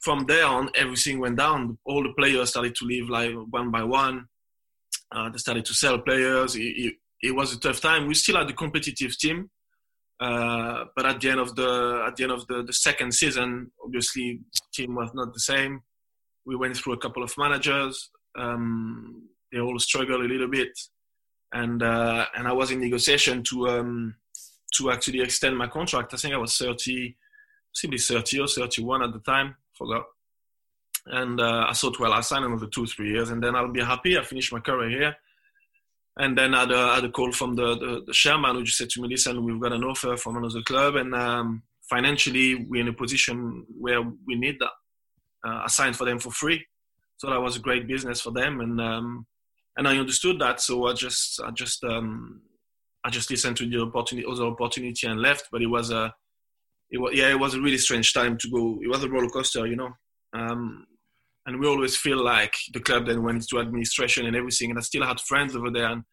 [0.01, 1.79] from there on, everything went down.
[1.85, 4.27] All the players started to leave like one by one.
[5.11, 6.57] Uh, they started to sell players.
[6.57, 8.07] It, it, it was a tough time.
[8.07, 9.51] We still had a competitive team.
[10.21, 13.73] Uh, but at the end of the at the end of the, the second season,
[13.85, 14.41] obviously,
[14.73, 15.81] team was not the same.
[16.47, 18.11] We went through a couple of managers.
[18.39, 20.79] Um, they all struggle a little bit,
[21.53, 24.17] and uh, and I was in negotiation to um,
[24.75, 26.13] to actually extend my contract.
[26.13, 27.17] I think I was thirty,
[27.73, 29.55] simply thirty or thirty-one at the time.
[29.73, 30.07] Forgot.
[31.07, 33.83] And uh, I thought, well, I'll sign another two, three years, and then I'll be
[33.83, 34.19] happy.
[34.19, 35.17] I finish my career here.
[36.17, 38.79] And then I had a, had a call from the, the, the chairman who just
[38.79, 42.83] said to me, listen, we've got an offer from another club and um, financially we're
[42.83, 44.71] in a position where we need that.
[45.45, 46.65] Uh, I signed for them for free.
[47.17, 48.61] So that was a great business for them.
[48.61, 49.27] And, um,
[49.77, 50.61] and I understood that.
[50.61, 52.43] So I just, I just, um,
[53.05, 55.49] I just listened to the opportunity, other opportunity and left.
[55.51, 56.15] But it was a,
[56.91, 58.79] it was, yeah, it was a really strange time to go.
[58.83, 59.91] It was a roller coaster, you know.
[60.33, 60.87] Um,
[61.47, 64.71] and we always feel like the club then went into administration and everything.
[64.71, 65.87] And I still had friends over there.
[65.87, 66.05] And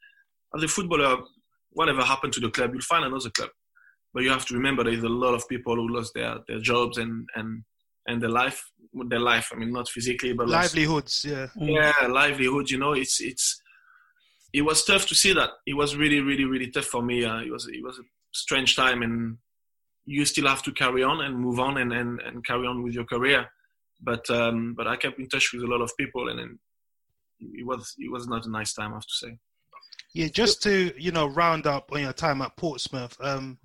[0.55, 1.17] as a footballer,
[1.71, 3.49] whatever happened to the club, you'll find another club.
[4.13, 6.97] But you have to remember there's a lot of people who lost their, their jobs
[6.97, 7.63] and, and
[8.11, 8.59] and their life
[9.07, 11.47] the life i mean not physically but livelihoods yeah.
[11.55, 13.61] Yeah livelihoods you know it's it's
[14.53, 15.49] it was tough to see that.
[15.65, 17.23] It was really really really tough for me.
[17.23, 19.37] Uh, it was it was a strange time and
[20.05, 22.93] you still have to carry on and move on and and, and carry on with
[22.93, 23.47] your career.
[24.01, 26.59] But um but i kept in touch with a lot of people and then
[27.39, 29.37] it was it was not a nice time i have to say.
[30.13, 33.59] Yeah just to you know round up on your time at portsmouth um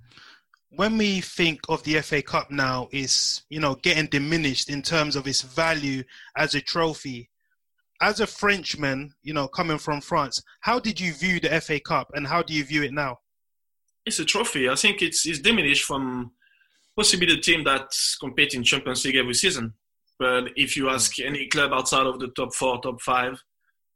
[0.76, 5.16] when we think of the FA Cup now is you know getting diminished in terms
[5.16, 6.02] of its value
[6.36, 7.30] as a trophy.
[8.02, 12.10] As a Frenchman, you know, coming from France, how did you view the FA Cup
[12.12, 13.20] and how do you view it now?
[14.04, 14.68] It's a trophy.
[14.68, 16.32] I think it's it's diminished from
[16.94, 17.88] possibly the team that
[18.20, 19.72] compete in Champions League every season.
[20.18, 23.42] But if you ask any club outside of the top four, top five,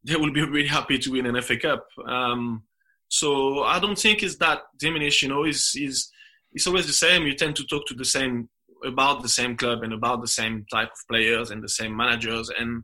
[0.03, 1.87] they will be really happy to win an FA Cup.
[2.07, 2.63] Um,
[3.09, 5.21] so I don't think it's that diminished.
[5.21, 6.11] You know, is is
[6.53, 7.27] it's always the same.
[7.27, 8.49] You tend to talk to the same
[8.85, 12.51] about the same club and about the same type of players and the same managers
[12.59, 12.83] and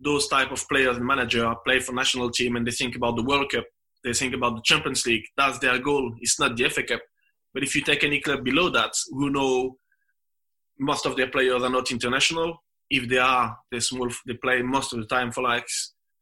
[0.00, 3.22] those type of players and manager play for national team and they think about the
[3.22, 3.64] World Cup,
[4.04, 5.24] they think about the Champions League.
[5.36, 6.14] That's their goal.
[6.20, 7.00] It's not the FA Cup.
[7.54, 9.76] But if you take any club below that, who know
[10.78, 12.62] most of their players are not international.
[12.90, 14.10] If they are, they small.
[14.26, 15.66] They play most of the time for like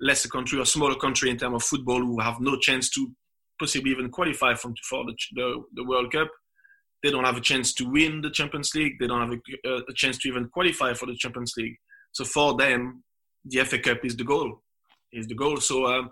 [0.01, 3.11] lesser country or smaller country in terms of football, who have no chance to
[3.59, 6.29] possibly even qualify from for the, the, the World Cup
[7.03, 8.99] they don't have a chance to win the Champions League.
[8.99, 11.77] They don't have a, a chance to even qualify for the Champions League.
[12.13, 13.05] So for them,
[13.45, 14.63] the FA Cup is the goal.
[15.13, 15.57] Is the goal.
[15.59, 16.11] So um,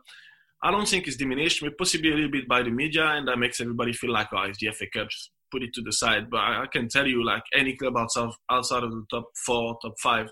[0.63, 1.63] I don't think it's diminished.
[1.63, 4.43] Maybe possibly a little bit by the media, and that makes everybody feel like, oh,
[4.43, 5.09] it's the FA Cup.
[5.09, 6.31] Just put it to the side.
[6.31, 9.79] But I, I can tell you, like any club outside outside of the top four,
[9.83, 10.31] top five,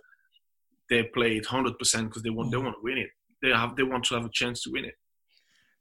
[0.90, 2.64] they play it hundred percent because they want they mm.
[2.64, 3.10] want to win it.
[3.42, 4.94] They have they want to have a chance to win it.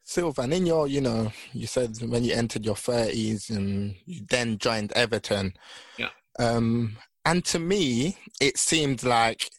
[0.08, 4.60] Sylvain, in your, you know, you said when you entered your 30s and you then
[4.60, 5.54] joined Everton.
[5.98, 6.10] Yeah.
[6.38, 9.50] Um, and to me, it seemed like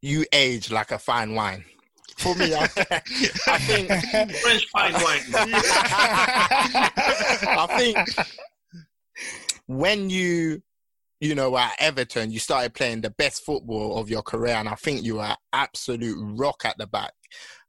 [0.00, 1.64] you aged like a fine wine.
[2.18, 3.88] For me, I, I think
[4.36, 5.22] French fine wine.
[7.48, 7.98] I think
[9.66, 10.62] when you,
[11.18, 14.76] you know, at Everton, you started playing the best football of your career, and I
[14.76, 17.12] think you were absolute rock at the back.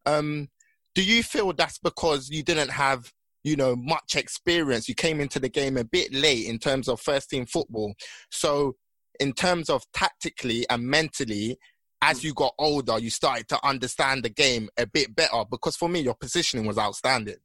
[0.06, 0.50] Um,
[0.94, 3.12] do you feel that's because you didn't have
[3.44, 4.88] you know much experience?
[4.88, 7.94] You came into the game a bit late in terms of first team football.
[8.30, 8.76] So
[9.20, 11.58] in terms of tactically and mentally
[12.02, 12.26] as mm.
[12.26, 15.44] you got older you started to understand the game a bit better.
[15.50, 17.38] Because for me your positioning was outstanding.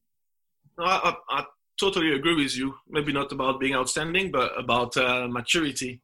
[0.78, 1.44] I, I, I
[1.78, 2.74] totally agree with you.
[2.88, 6.02] Maybe not about being outstanding but about uh, maturity.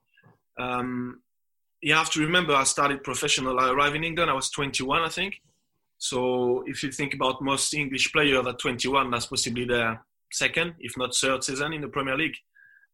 [0.59, 1.23] Um,
[1.81, 3.59] you have to remember i started professional.
[3.59, 4.31] I arrived in england.
[4.31, 5.41] I was 21 i think
[6.03, 10.97] so if you think about most English players at 21, that's possibly their second, if
[10.97, 12.35] not third season in the Premier League.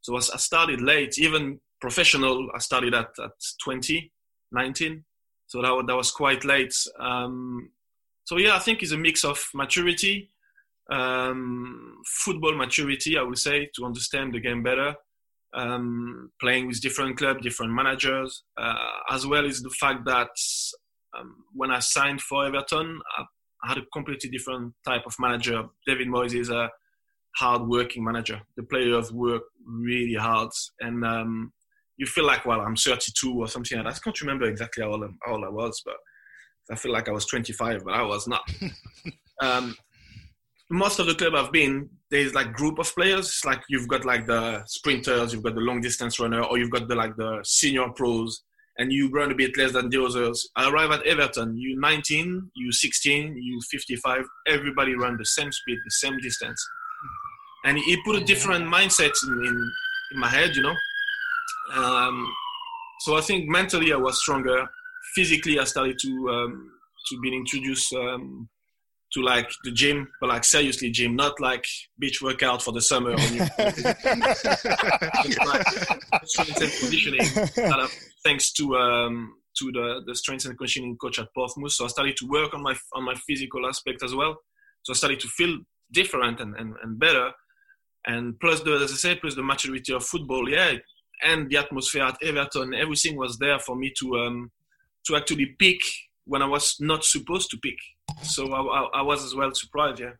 [0.02, 2.50] So I started late, even professional.
[2.54, 3.30] I started at, at
[3.64, 4.12] 20,
[4.52, 5.04] 19.
[5.46, 6.74] So that, that was quite late.
[7.00, 7.70] Um,
[8.24, 10.28] so yeah, I think it's a mix of maturity,
[10.90, 14.94] um, football maturity, I would say, to understand the game better,
[15.54, 18.74] um, playing with different clubs, different managers, uh,
[19.08, 20.28] as well as the fact that
[21.18, 23.24] um, when I signed for Everton, I,
[23.64, 25.64] I, had a completely different type of manager.
[25.86, 26.70] David Moyes is a
[27.36, 28.40] hard-working manager.
[28.56, 30.50] The players work really hard,
[30.80, 31.52] and um,
[31.96, 33.96] you feel like, well, I'm 32 or something like that.
[33.96, 35.96] I can't remember exactly how old, how old I was, but
[36.70, 38.42] I feel like I was 25, but I was not.
[39.42, 39.76] um,
[40.70, 43.26] most of the club I've been, there's like group of players.
[43.26, 46.70] It's like you've got like the sprinters, you've got the long distance runner, or you've
[46.70, 48.42] got the like the senior pros
[48.78, 50.48] and you run a bit less than the others.
[50.56, 55.78] I arrive at Everton, you 19, you 16, you 55, everybody run the same speed,
[55.84, 56.64] the same distance.
[57.64, 59.72] And he put a different mindset in, in,
[60.12, 60.74] in my head, you know.
[61.74, 62.32] Um,
[63.00, 64.66] so I think mentally I was stronger.
[65.14, 66.70] Physically, I started to um,
[67.08, 68.48] to be introduced um,
[69.14, 71.64] to like the gym, but like seriously gym, not like
[71.98, 73.10] beach workout for the summer.
[73.16, 73.26] like
[76.24, 77.26] strength and conditioning,
[78.22, 81.72] thanks to um, to the the strength and conditioning coach at Portsmouth.
[81.72, 84.36] So I started to work on my on my physical aspect as well.
[84.82, 85.58] So I started to feel
[85.92, 87.30] different and, and, and better.
[88.06, 90.74] And plus the as I said, plus the maturity of football, yeah,
[91.22, 94.50] and the atmosphere at Everton, everything was there for me to um,
[95.06, 95.80] to actually pick
[96.24, 97.76] when I was not supposed to pick.
[98.22, 100.12] So I, I, I was as well surprised, yeah.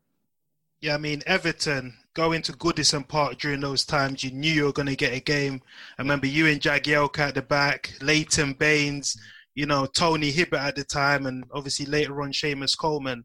[0.81, 4.73] Yeah, I mean Everton going to Goodison Park during those times, you knew you were
[4.73, 5.63] going to get a game.
[5.99, 9.17] I remember you and Jagielka at the back, Leighton Baines,
[9.55, 13.25] you know, Tony Hibbert at the time, and obviously later on Seamus Coleman.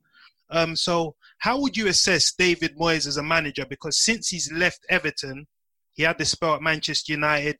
[0.51, 3.65] Um, so, how would you assess David Moyes as a manager?
[3.65, 5.47] Because since he's left Everton,
[5.93, 7.57] he had the spell at Manchester United.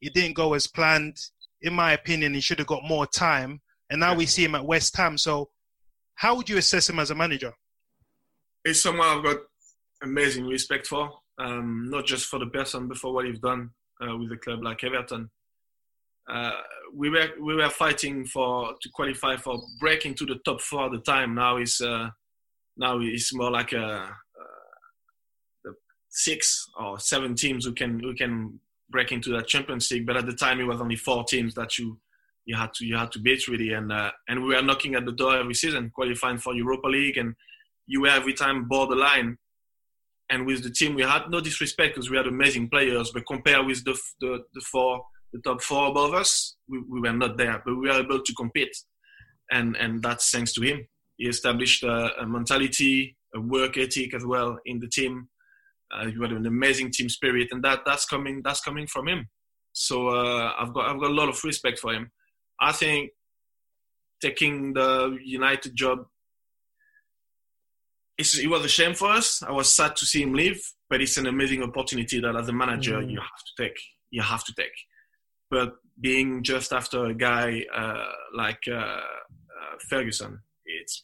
[0.00, 1.18] It didn't go as planned.
[1.60, 3.62] In my opinion, he should have got more time.
[3.90, 5.18] And now we see him at West Ham.
[5.18, 5.48] So,
[6.18, 7.52] how would you assess him as a manager?
[8.64, 9.36] It's someone I've got
[10.02, 13.70] amazing respect for, um, not just for the person, but for what he's done
[14.02, 15.30] uh, with a club like Everton.
[16.28, 16.60] Uh,
[16.92, 20.90] we were we were fighting for to qualify for breaking to the top four at
[20.90, 21.36] the time.
[21.36, 22.10] Now it's uh,
[22.76, 24.10] now it's more like a,
[25.64, 25.70] uh,
[26.08, 28.58] six or seven teams who can who can
[28.90, 30.04] break into that Champions League.
[30.04, 32.00] But at the time, it was only four teams that you
[32.48, 35.04] you had to you had to beat really, and uh, and we were knocking at
[35.04, 37.34] the door every season, qualifying for Europa League, and
[37.86, 39.36] you were every time borderline.
[40.30, 43.66] And with the team, we had no disrespect because we had amazing players, but compared
[43.66, 47.62] with the the, the four the top four above us, we, we were not there,
[47.64, 48.74] but we were able to compete,
[49.50, 50.86] and and that's thanks to him
[51.18, 55.28] he established a, a mentality, a work ethic as well in the team.
[55.94, 59.28] Uh, you had an amazing team spirit, and that that's coming that's coming from him.
[59.72, 62.10] So uh, I've got I've got a lot of respect for him.
[62.60, 63.10] I think
[64.20, 66.06] taking the United job,
[68.18, 69.42] it was a shame for us.
[69.42, 72.52] I was sad to see him leave, but it's an amazing opportunity that as a
[72.52, 73.10] manager mm.
[73.10, 73.78] you have to take.
[74.10, 74.72] You have to take.
[75.50, 79.00] But being just after a guy uh, like uh, uh,
[79.88, 81.00] Ferguson, it's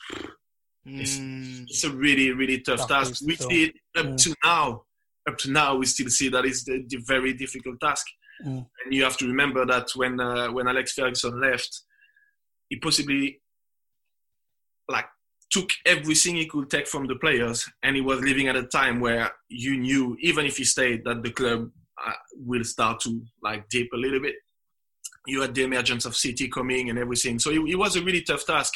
[0.86, 1.62] it's, mm.
[1.62, 3.22] it's, a really really tough task.
[3.24, 4.82] We see it up to now.
[5.26, 8.06] Up to now, we still see that it's the very difficult task.
[8.42, 8.66] Mm.
[8.84, 11.82] And you have to remember that when uh, when Alex Ferguson left,
[12.68, 13.40] he possibly
[14.88, 15.06] like
[15.50, 19.00] took everything he could take from the players, and he was living at a time
[19.00, 21.70] where you knew, even if he stayed, that the club
[22.04, 24.34] uh, will start to like dip a little bit.
[25.26, 28.22] You had the emergence of City coming and everything, so it, it was a really
[28.22, 28.74] tough task.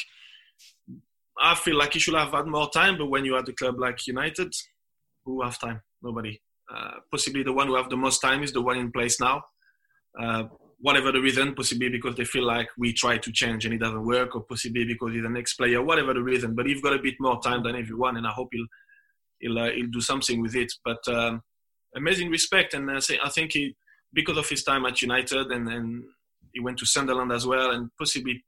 [1.41, 3.79] I feel like he should have had more time, but when you are the club
[3.79, 4.53] like United,
[5.23, 5.81] who have time?
[6.01, 6.41] Nobody.
[6.73, 9.41] Uh, possibly the one who have the most time is the one in place now.
[10.19, 10.43] Uh,
[10.81, 14.05] whatever the reason, possibly because they feel like we try to change and it doesn't
[14.05, 16.55] work, or possibly because he's the next player, whatever the reason.
[16.55, 18.67] But he's got a bit more time than everyone, and I hope he'll
[19.39, 20.71] he'll, uh, he'll do something with it.
[20.83, 21.41] But um,
[21.95, 23.75] amazing respect, and uh, I think he
[24.13, 26.03] because of his time at United, and then
[26.53, 28.43] he went to Sunderland as well, and possibly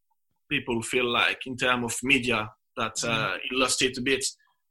[0.49, 3.37] people feel like in terms of media that uh, mm-hmm.
[3.49, 4.25] he lost it a bit.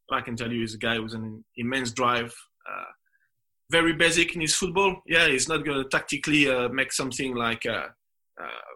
[0.08, 2.34] But I can tell you, he's a guy with an immense drive.
[2.68, 2.84] Uh,
[3.70, 5.02] very basic in his football.
[5.06, 7.86] Yeah, he's not going to tactically uh, make something like uh,
[8.40, 8.70] uh,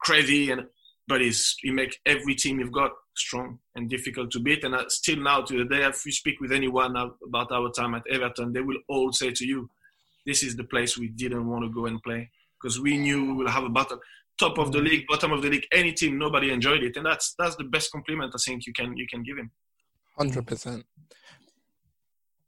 [0.00, 0.66] crazy, and
[1.06, 4.64] but he's, he make every team you've got strong and difficult to beat.
[4.64, 7.94] And uh, still now to the day, if you speak with anyone about our time
[7.94, 9.70] at Everton, they will all say to you,
[10.26, 12.30] "This is the place we didn't want to go and play
[12.60, 14.00] because we knew we will have a battle."
[14.38, 17.34] top of the league, bottom of the league, any team, nobody enjoyed it, and that's
[17.38, 19.50] that's the best compliment I think you can you can give him.
[20.16, 20.84] Hundred percent.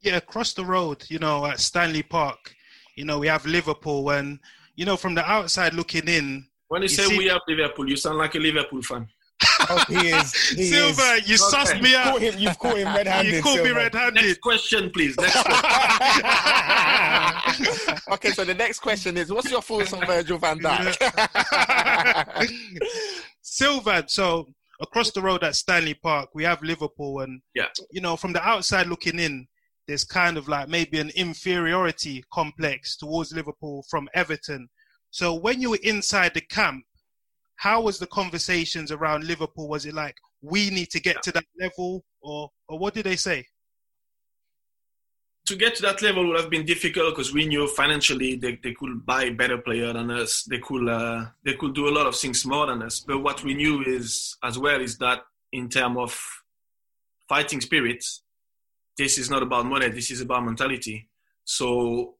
[0.02, 2.54] Yeah, across the road, you know, at Stanley Park,
[2.96, 4.38] you know, we have Liverpool, and
[4.74, 6.46] you know, from the outside looking in.
[6.68, 7.18] When you, you say see...
[7.18, 9.08] we have Liverpool, you sound like a Liverpool fan.
[9.68, 10.34] Oh, he is.
[10.56, 11.28] He Silver, is.
[11.28, 11.56] you okay.
[11.56, 12.20] sussed me out.
[12.20, 13.34] You've caught him, you've caught him red-handed.
[13.34, 13.68] You caught Silver.
[13.70, 14.24] me red-handed.
[14.24, 15.16] Next question, please.
[15.16, 15.42] Next
[17.54, 17.98] question.
[18.12, 20.96] okay, so the next question is, what's your thoughts on Virgil van Dijk?
[23.42, 24.46] Silver, so
[24.80, 28.42] across the road at Stanley Park, we have Liverpool, and yeah, you know, from the
[28.46, 29.46] outside looking in,
[29.90, 34.68] there's kind of like maybe an inferiority complex towards Liverpool from Everton.
[35.10, 36.84] So when you were inside the camp,
[37.56, 39.68] how was the conversations around Liverpool?
[39.68, 43.16] Was it like we need to get to that level, or or what did they
[43.16, 43.44] say?
[45.46, 48.74] To get to that level would have been difficult because we knew financially they, they
[48.74, 50.44] could buy better player than us.
[50.44, 53.00] They could uh, they could do a lot of things more than us.
[53.00, 56.42] But what we knew is as well is that in terms of
[57.28, 58.04] fighting spirit,
[59.00, 59.88] this is not about money.
[59.88, 61.08] This is about mentality.
[61.44, 62.14] So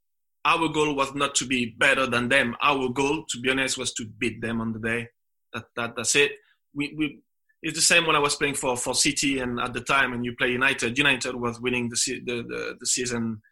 [0.44, 2.56] our goal was not to be better than them.
[2.62, 5.08] Our goal, to be honest, was to beat them on the day
[5.52, 6.32] that, that that's it.
[6.74, 7.20] We, we
[7.62, 10.24] it's the same when I was playing for, for City and at the time when
[10.24, 13.42] you play United, United was winning the, the, the, the season,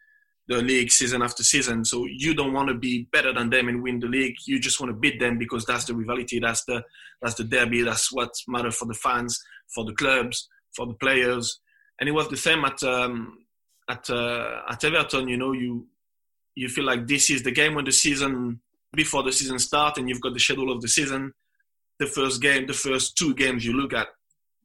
[0.47, 1.85] the league season after season.
[1.85, 4.35] So you don't want to be better than them and win the league.
[4.47, 6.83] You just want to beat them because that's the rivalry, that's the
[7.21, 9.39] that's the derby, that's what matters for the fans,
[9.75, 11.59] for the clubs, for the players.
[11.99, 13.39] And it was the same at um,
[13.89, 15.27] at uh, at Everton.
[15.27, 15.87] You know, you
[16.55, 18.61] you feel like this is the game when the season
[18.93, 21.33] before the season starts, and you've got the schedule of the season
[21.99, 24.07] the first game, the first two games you look at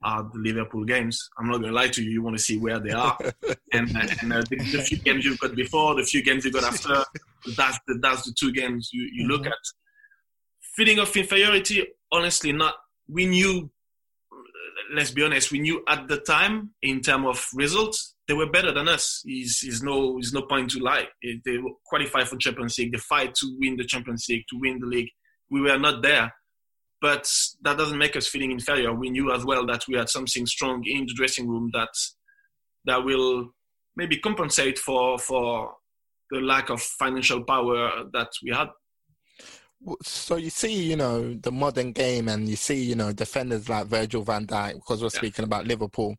[0.03, 1.29] are the Liverpool games.
[1.39, 2.11] I'm not going to lie to you.
[2.11, 3.19] You want to see where they are,
[3.73, 6.65] and, and uh, the, the, few games you've got before, the few games you've got
[6.65, 7.05] after.
[7.57, 9.33] That's the that's the two games you, you mm-hmm.
[9.33, 9.53] look at.
[10.77, 12.75] Feeling of inferiority, honestly, not
[13.09, 13.71] we knew,
[14.93, 18.73] let's be honest, we knew at the time in terms of results, they were better
[18.73, 19.23] than us.
[19.27, 21.09] Is is no is no point to lie.
[21.23, 22.93] They qualified for Champions League.
[22.93, 25.11] They fight to win the Champions League, to win the league.
[25.51, 26.33] We were not there,
[27.01, 27.31] but
[27.63, 28.95] that doesn't make us feeling inferior.
[28.95, 31.91] We knew as well that we had something strong in the dressing room that
[32.87, 33.51] that will
[33.97, 35.75] maybe compensate for for
[36.31, 38.69] the lack of financial power that we had.
[40.03, 43.87] So you see, you know, the modern game, and you see, you know, defenders like
[43.87, 44.75] Virgil Van Dijk.
[44.75, 45.19] Because we're yeah.
[45.19, 46.17] speaking about Liverpool.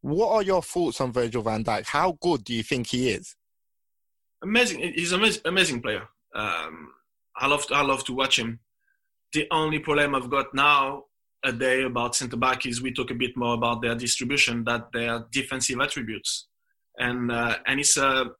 [0.00, 1.86] What are your thoughts on Virgil Van Dijk?
[1.86, 3.36] How good do you think he is?
[4.42, 4.92] Amazing.
[4.94, 6.06] He's an amazing, amazing player.
[6.34, 6.90] Um,
[7.36, 8.60] I love to, I love to watch him.
[9.32, 11.04] The only problem I've got now
[11.44, 14.92] a day about centre back is we talk a bit more about their distribution, that
[14.92, 16.48] their defensive attributes,
[16.98, 18.30] and uh, and it's a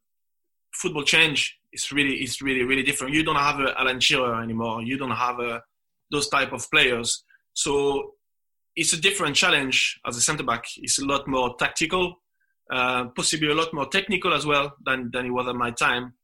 [0.73, 1.59] football change.
[1.75, 3.15] It's really it's really really different.
[3.15, 4.83] You don't have a Alan Shearer anymore.
[4.83, 5.63] You don't have a,
[6.11, 7.25] those type of players.
[7.53, 8.13] So
[8.77, 10.65] it's a different challenge as a centre back.
[10.79, 12.17] It's a lot more tactical,
[12.73, 16.15] uh, possibly a lot more technical as well than than it was at my time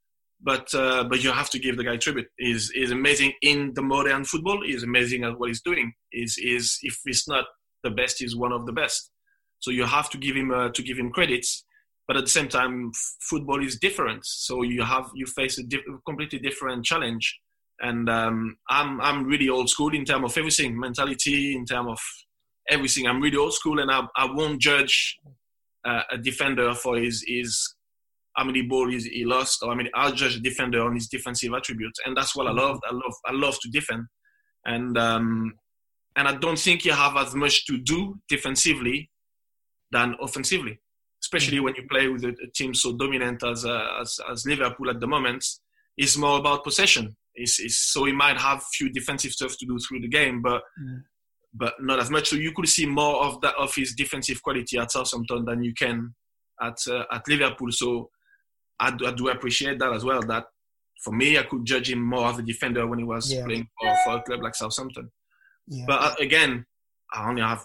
[0.42, 2.28] but uh, but you have to give the guy tribute.
[2.38, 4.62] He's, he's amazing in the modern football.
[4.64, 5.92] He's amazing at what he's doing.
[6.12, 7.44] Is is if he's not
[7.82, 9.10] the best, he's one of the best.
[9.58, 11.64] So you have to give him uh, to give him credits.
[12.10, 14.26] But at the same time, f- football is different.
[14.26, 17.38] So you have you face a di- completely different challenge.
[17.80, 22.00] And um, I'm I'm really old school in terms of everything, mentality, in terms of
[22.68, 23.06] everything.
[23.06, 25.18] I'm really old school, and I I won't judge
[25.84, 27.76] uh, a defender for his his
[28.36, 31.54] how many balls he lost, or I mean, I'll judge a defender on his defensive
[31.54, 32.80] attributes, and that's what I love.
[32.90, 34.06] I love, I love to defend,
[34.64, 35.54] and um,
[36.16, 39.10] and I don't think you have as much to do defensively
[39.92, 40.80] than offensively,
[41.32, 44.90] especially when you play with a, a team so dominant as, uh, as as Liverpool
[44.90, 45.44] at the moment.
[45.96, 47.16] It's more about possession.
[47.34, 50.62] It's, it's, so he might have few defensive stuff to do through the game, but.
[50.82, 51.02] Mm.
[51.52, 52.28] But not as much.
[52.28, 55.74] So you could see more of that of his defensive quality at Southampton than you
[55.74, 56.14] can
[56.62, 57.72] at uh, at Liverpool.
[57.72, 58.08] So
[58.78, 60.22] I do, I do appreciate that as well.
[60.22, 60.44] That
[61.02, 63.44] for me, I could judge him more as a defender when he was yeah.
[63.44, 65.10] playing for, for, a club like Southampton.
[65.66, 65.84] Yeah.
[65.86, 66.64] But uh, again,
[67.12, 67.64] I only have,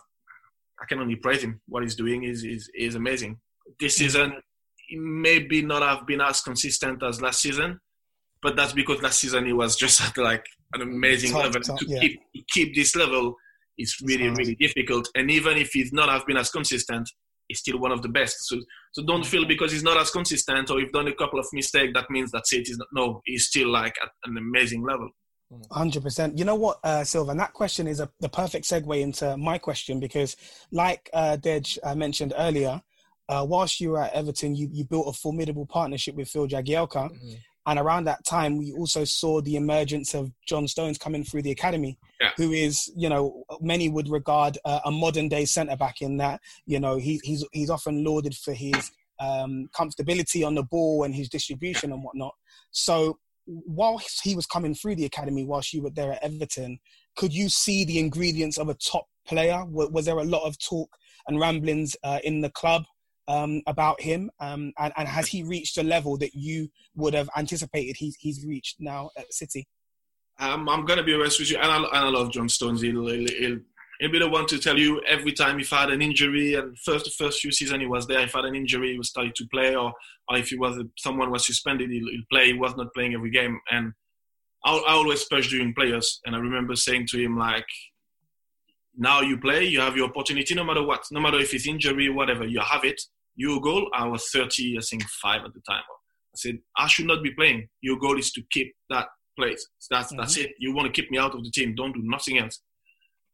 [0.82, 1.62] I can only praise him.
[1.68, 3.40] What he's doing is is, is amazing.
[3.80, 4.34] This season,
[4.92, 7.80] maybe not have been as consistent as last season,
[8.42, 11.62] but that's because last season he was just at like an amazing top, level.
[11.62, 12.00] Top, to yeah.
[12.00, 12.20] keep
[12.52, 13.36] keep this level
[13.78, 15.10] is really really difficult.
[15.16, 17.10] And even if he's not have been as consistent,
[17.50, 18.48] is still one of the best.
[18.48, 18.58] So,
[18.92, 21.94] so don't feel because he's not as consistent or you've done a couple of mistakes
[21.94, 22.68] that means that's it.
[22.68, 25.10] He's not, no, he's still like at an amazing level.
[25.72, 26.38] Hundred percent.
[26.38, 27.32] You know what, uh, Silva?
[27.32, 30.36] And that question is a, the perfect segue into my question because,
[30.72, 32.82] like uh, Dej uh, mentioned earlier,
[33.30, 37.10] uh, whilst you were at Everton, you, you built a formidable partnership with Phil Jagielka,
[37.10, 37.34] mm-hmm.
[37.68, 41.52] and around that time, we also saw the emergence of John Stones coming through the
[41.52, 42.32] academy yeah.
[42.38, 46.40] who is, you know, many would regard uh, a modern day centre back in that,
[46.66, 51.16] you know, he, he's he's often lauded for his um, comfortability on the ball and
[51.16, 52.34] his distribution and whatnot.
[52.72, 53.18] So
[53.48, 56.80] whilst he was coming through the academy, whilst you were there at Everton,
[57.16, 59.64] could you see the ingredients of a top player?
[59.66, 60.90] Was, was there a lot of talk
[61.28, 62.84] and ramblings uh, in the club
[63.28, 64.30] um, about him?
[64.40, 68.46] Um, and, and, has he reached a level that you would have anticipated he's, he's
[68.46, 69.68] reached now at City?
[70.38, 72.82] I'm, I'm going to be honest with you, and I, and I love John Stones.
[72.82, 73.60] He'll, he'll, he'll,
[74.00, 77.14] he'll, be the one to tell you every time if had an injury, and first
[77.16, 78.20] first few seasons he was there.
[78.20, 79.94] If had an injury, he was starting to play, or,
[80.30, 82.48] or if he was someone was suspended, he'll, he'll, play.
[82.48, 83.94] He was not playing every game, and
[84.66, 86.20] I, I always push during players.
[86.26, 87.68] And I remember saying to him like,
[88.98, 92.10] "Now you play, you have your opportunity, no matter what, no matter if it's injury,
[92.10, 93.02] whatever, you have it.
[93.36, 93.90] Your goal.
[93.94, 95.84] I was 30, I think five at the time.
[95.90, 97.68] I said I should not be playing.
[97.82, 99.08] Your goal is to keep that
[99.38, 99.68] place.
[99.90, 100.18] That's mm-hmm.
[100.18, 100.52] that's it.
[100.60, 101.76] You want to keep me out of the team.
[101.76, 102.62] Don't do nothing else.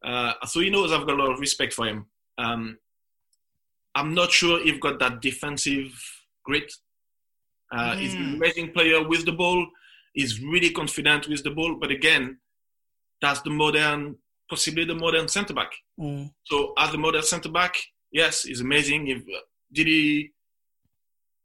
[0.04, 2.06] Uh, so he knows I've got a lot of respect for him.
[2.38, 2.78] Um,
[3.94, 5.92] I'm not sure if he's got that defensive
[6.44, 6.72] grit.
[7.72, 7.98] Uh, mm.
[7.98, 9.66] He's an amazing player with the ball.
[10.12, 11.76] He's really confident with the ball.
[11.80, 12.38] But again,
[13.20, 14.16] that's the modern,
[14.50, 15.72] possibly the modern centre back.
[15.98, 16.32] Mm.
[16.44, 17.76] So as the modern centre back,
[18.10, 19.08] yes, he's amazing.
[19.08, 19.22] If,
[19.72, 20.30] did he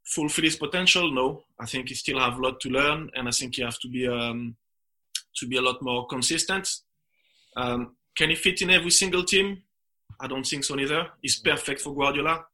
[0.05, 1.11] fulfill his potential?
[1.11, 3.79] No, I think he still have a lot to learn, and I think he have
[3.79, 4.55] to be um,
[5.37, 6.69] to be a lot more consistent.
[7.55, 9.63] Um, can he fit in every single team?
[10.19, 11.07] I don't think so neither.
[11.21, 12.45] He's perfect for Guardiola.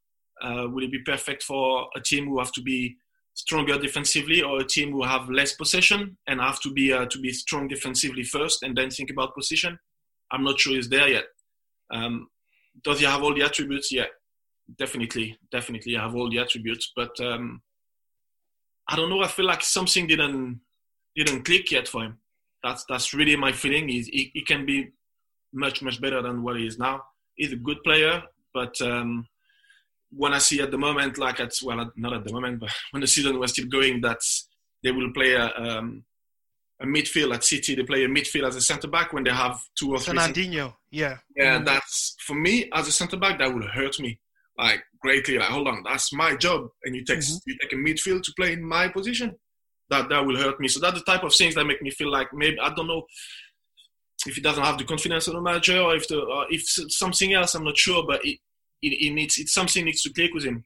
[0.42, 2.98] Uh, will he be perfect for a team who have to be
[3.34, 7.20] stronger defensively, or a team who have less possession and have to be uh, to
[7.20, 9.78] be strong defensively first and then think about position?
[10.32, 11.26] I'm not sure he's there yet.
[11.92, 12.28] Um,
[12.84, 13.92] does he have all the attributes?
[13.92, 14.06] Yeah,
[14.78, 17.62] definitely, definitely I have all the attributes, but um,
[18.88, 19.22] I don't know.
[19.22, 20.62] I feel like something didn't
[21.16, 22.18] didn't click yet for him.
[22.64, 23.88] That's that's really my feeling.
[23.90, 24.92] He, he, he can be
[25.54, 27.04] much much better than what he is now.
[27.36, 29.28] He's a good player, but um,
[30.12, 33.02] when I see at the moment, like at well, not at the moment, but when
[33.02, 34.20] the season was still going, that
[34.84, 36.04] they will play a, um,
[36.82, 37.76] a midfield at City.
[37.76, 40.18] They play a midfield as a centre back when they have two or three.
[40.18, 41.56] Fernandinho, yeah, yeah.
[41.56, 41.66] Mm-hmm.
[41.66, 43.40] That's for me as a centre back.
[43.40, 44.20] That would hurt me
[44.58, 45.38] like greatly.
[45.38, 47.50] Like, hold on, that's my job, and you take mm-hmm.
[47.50, 49.36] you take a midfield to play in my position.
[49.90, 50.68] That that will hurt me.
[50.68, 53.04] So that's the type of things that make me feel like maybe I don't know
[54.26, 57.34] if he doesn't have the confidence of the manager or if the or if something
[57.34, 57.56] else.
[57.56, 58.40] I'm not sure, but it,
[58.82, 60.64] it, it needs it's something needs to click with him.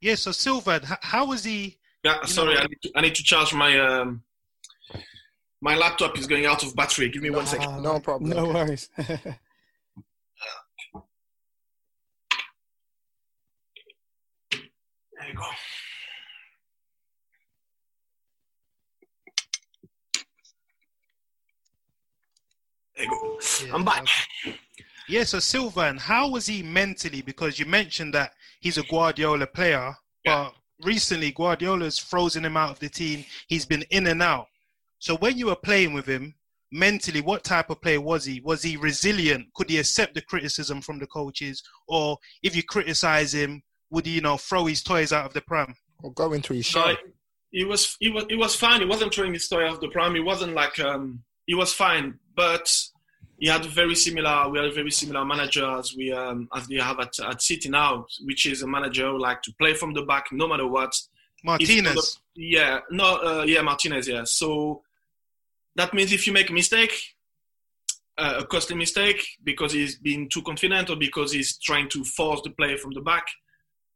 [0.00, 0.16] Yeah.
[0.16, 1.78] So Silva, how was he?
[2.04, 2.24] Yeah.
[2.24, 3.78] Sorry, I need, to, I need to charge my.
[3.78, 4.22] Um,
[5.60, 7.08] my laptop is going out of battery.
[7.08, 7.84] Give me one second.
[7.84, 8.30] No problem.
[8.30, 8.90] No worries.
[15.22, 15.44] There you go.
[22.96, 23.38] There you go.
[23.64, 24.04] Yeah, I'm back.
[25.08, 27.22] Yeah, so Sylvain, how was he mentally?
[27.22, 29.94] Because you mentioned that he's a Guardiola player,
[30.24, 30.48] yeah.
[30.48, 30.54] but
[30.84, 33.24] recently Guardiola's frozen him out of the team.
[33.46, 34.48] He's been in and out.
[34.98, 36.34] So when you were playing with him,
[36.72, 38.40] mentally, what type of player was he?
[38.40, 39.54] Was he resilient?
[39.54, 41.62] Could he accept the criticism from the coaches?
[41.86, 43.62] Or if you criticize him,
[43.92, 45.76] would he, you know, throw his toys out of the pram?
[46.02, 46.96] Or go into his shell?
[47.52, 48.80] he was, he was, he was fine.
[48.80, 50.14] He wasn't throwing his toy out of the pram.
[50.14, 52.18] He wasn't like, um, he was fine.
[52.34, 52.74] But
[53.38, 56.78] he had very similar, we had a very similar manager as we, um, as we
[56.78, 60.02] have at, at City now, which is a manager who like to play from the
[60.02, 60.98] back no matter what.
[61.44, 62.20] Martinez.
[62.34, 64.22] yeah, no, uh, yeah, Martinez, yeah.
[64.24, 64.82] So
[65.76, 66.92] that means if you make a mistake,
[68.16, 72.40] uh, a costly mistake because he's been too confident or because he's trying to force
[72.42, 73.26] the play from the back,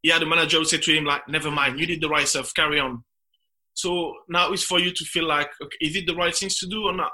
[0.07, 2.55] yeah, the manager would say to him like, "Never mind, you did the right stuff.
[2.55, 3.03] Carry on."
[3.75, 6.69] So now it's for you to feel like, okay, is it the right things to
[6.69, 7.11] do or not?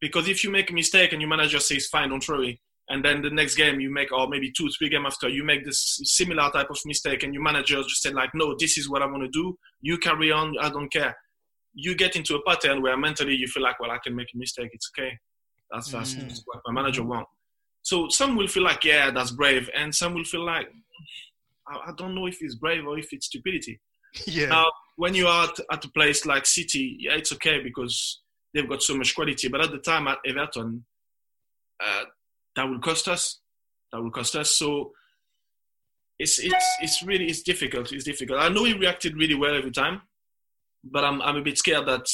[0.00, 2.58] Because if you make a mistake and your manager says, "Fine, don't worry,"
[2.88, 5.62] and then the next game you make, or maybe two, three game after, you make
[5.66, 9.02] this similar type of mistake, and your manager just said like, "No, this is what
[9.02, 9.54] I want to do.
[9.82, 10.56] You carry on.
[10.58, 11.14] I don't care."
[11.74, 14.38] You get into a pattern where mentally you feel like, "Well, I can make a
[14.38, 14.70] mistake.
[14.72, 15.18] It's okay.
[15.70, 16.40] That's that's mm.
[16.46, 17.30] what my manager wants."
[17.82, 20.68] So some will feel like, "Yeah, that's brave," and some will feel like,
[21.68, 23.80] I, don't know if it's brave or if it's stupidity.
[24.26, 24.46] Yeah.
[24.46, 28.20] Now, when you are at, at a place like City, yeah, it's okay because
[28.54, 29.48] they've got so much quality.
[29.48, 30.84] But at the time at Everton,
[31.84, 32.04] uh,
[32.54, 33.40] that will cost us.
[33.92, 34.56] That will cost us.
[34.56, 34.92] So
[36.18, 37.92] it's it's it's really it's difficult.
[37.92, 38.38] It's difficult.
[38.38, 40.02] I know he reacted really well every time,
[40.84, 42.06] but I'm I'm a bit scared that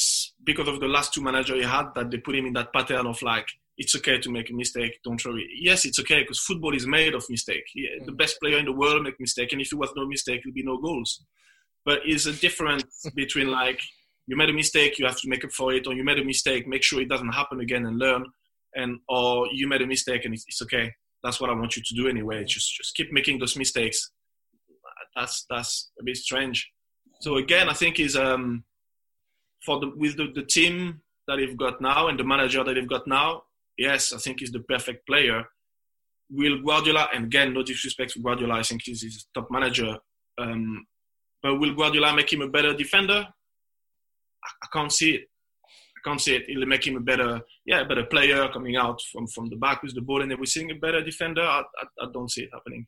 [0.43, 3.05] because of the last two managers he had, that they put him in that pattern
[3.05, 3.47] of like
[3.81, 4.99] it's okay to make a mistake.
[5.03, 5.49] Don't worry.
[5.59, 7.65] Yes, it's okay because football is made of mistake.
[7.73, 10.41] Yeah, the best player in the world make mistake, and if it was no mistake,
[10.43, 11.23] there'll be no goals.
[11.83, 13.81] But it's a difference between like
[14.27, 16.23] you made a mistake, you have to make up for it, or you made a
[16.23, 18.23] mistake, make sure it doesn't happen again and learn,
[18.75, 20.93] and or you made a mistake and it's, it's okay.
[21.23, 22.43] That's what I want you to do anyway.
[22.45, 24.11] Just just keep making those mistakes.
[25.15, 26.69] That's that's a bit strange.
[27.21, 28.63] So again, I think is um
[29.65, 32.95] for the with the, the team that they've got now and the manager that they've
[32.95, 33.43] got now,
[33.77, 35.43] yes, I think he's the perfect player.
[36.29, 39.97] Will Guardiola, and again, no disrespect to Guardiola, I think he's his top manager.
[40.37, 40.85] Um,
[41.43, 43.27] but will Guardiola make him a better defender?
[44.43, 45.21] I, I, can't see it.
[45.65, 46.43] I can't see it.
[46.47, 49.83] It'll make him a better, yeah, a better player coming out from, from the back
[49.83, 50.71] with the ball and everything.
[50.71, 51.41] A better defender.
[51.41, 52.87] I, I, I don't see it happening.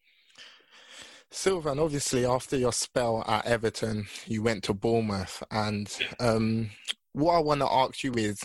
[1.34, 5.42] Sylvain, obviously, after your spell at Everton, you went to Bournemouth.
[5.50, 6.70] And um,
[7.14, 8.40] what I want to ask you is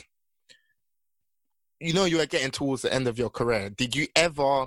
[1.81, 3.71] you know you were getting towards the end of your career.
[3.71, 4.67] Did you ever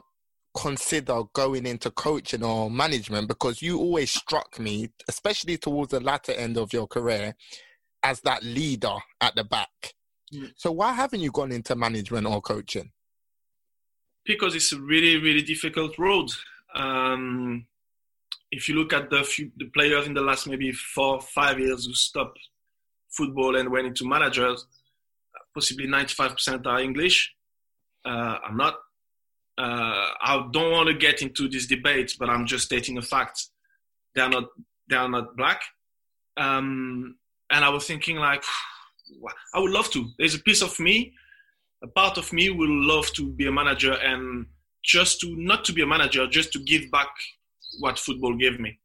[0.55, 3.28] consider going into coaching or management?
[3.28, 7.36] Because you always struck me, especially towards the latter end of your career,
[8.03, 9.93] as that leader at the back.
[10.34, 10.53] Mm.
[10.55, 12.91] So why haven't you gone into management or coaching?
[14.26, 16.30] Because it's a really, really difficult road.
[16.76, 17.66] Um,
[18.51, 21.86] if you look at the few, the players in the last maybe four, five years
[21.86, 22.39] who stopped
[23.09, 24.66] football and went into managers,
[25.53, 27.33] possibly 95% are English.
[28.05, 28.75] Uh, I'm not.
[29.57, 33.47] Uh, I don't want to get into this debate, but I'm just stating a fact.
[34.15, 34.45] They are not.
[34.89, 35.61] They are not black.
[36.37, 37.17] Um,
[37.51, 38.43] and I was thinking, like,
[39.53, 40.09] I would love to.
[40.17, 41.13] There's a piece of me,
[41.83, 44.45] a part of me will love to be a manager and
[44.83, 47.09] just to not to be a manager, just to give back
[47.79, 48.79] what football gave me.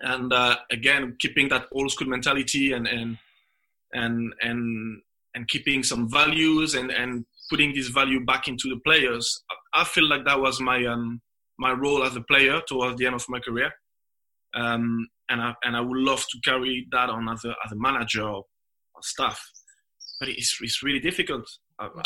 [0.00, 3.18] And uh, again, keeping that old school mentality and and
[3.92, 5.02] and and
[5.34, 9.42] and keeping some values and, and putting this value back into the players.
[9.74, 11.20] I feel like that was my um,
[11.58, 13.70] my role as a player towards the end of my career,
[14.54, 17.76] um, and I and I would love to carry that on as a as a
[17.76, 18.44] manager or,
[19.02, 19.40] staff.
[20.18, 21.48] But it's it's really difficult.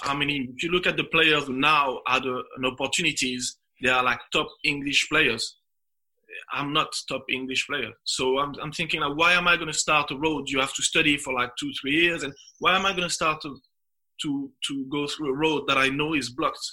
[0.04, 4.46] I mean, if you look at the players now an opportunities, they are like top
[4.62, 5.56] English players.
[6.52, 9.78] I'm not top English player, so I'm, I'm thinking like, why am I going to
[9.78, 12.86] start a road you have to study for like two, three years, and why am
[12.86, 13.56] I going to start to
[14.22, 16.66] to to go through a road that I know is blocked,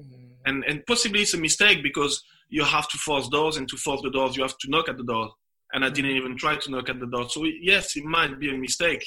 [0.00, 0.30] mm.
[0.46, 4.02] and and possibly it's a mistake because you have to force doors, and to force
[4.02, 5.30] the doors you have to knock at the door,
[5.72, 7.28] and I didn't even try to knock at the door.
[7.28, 9.04] So yes, it might be a mistake,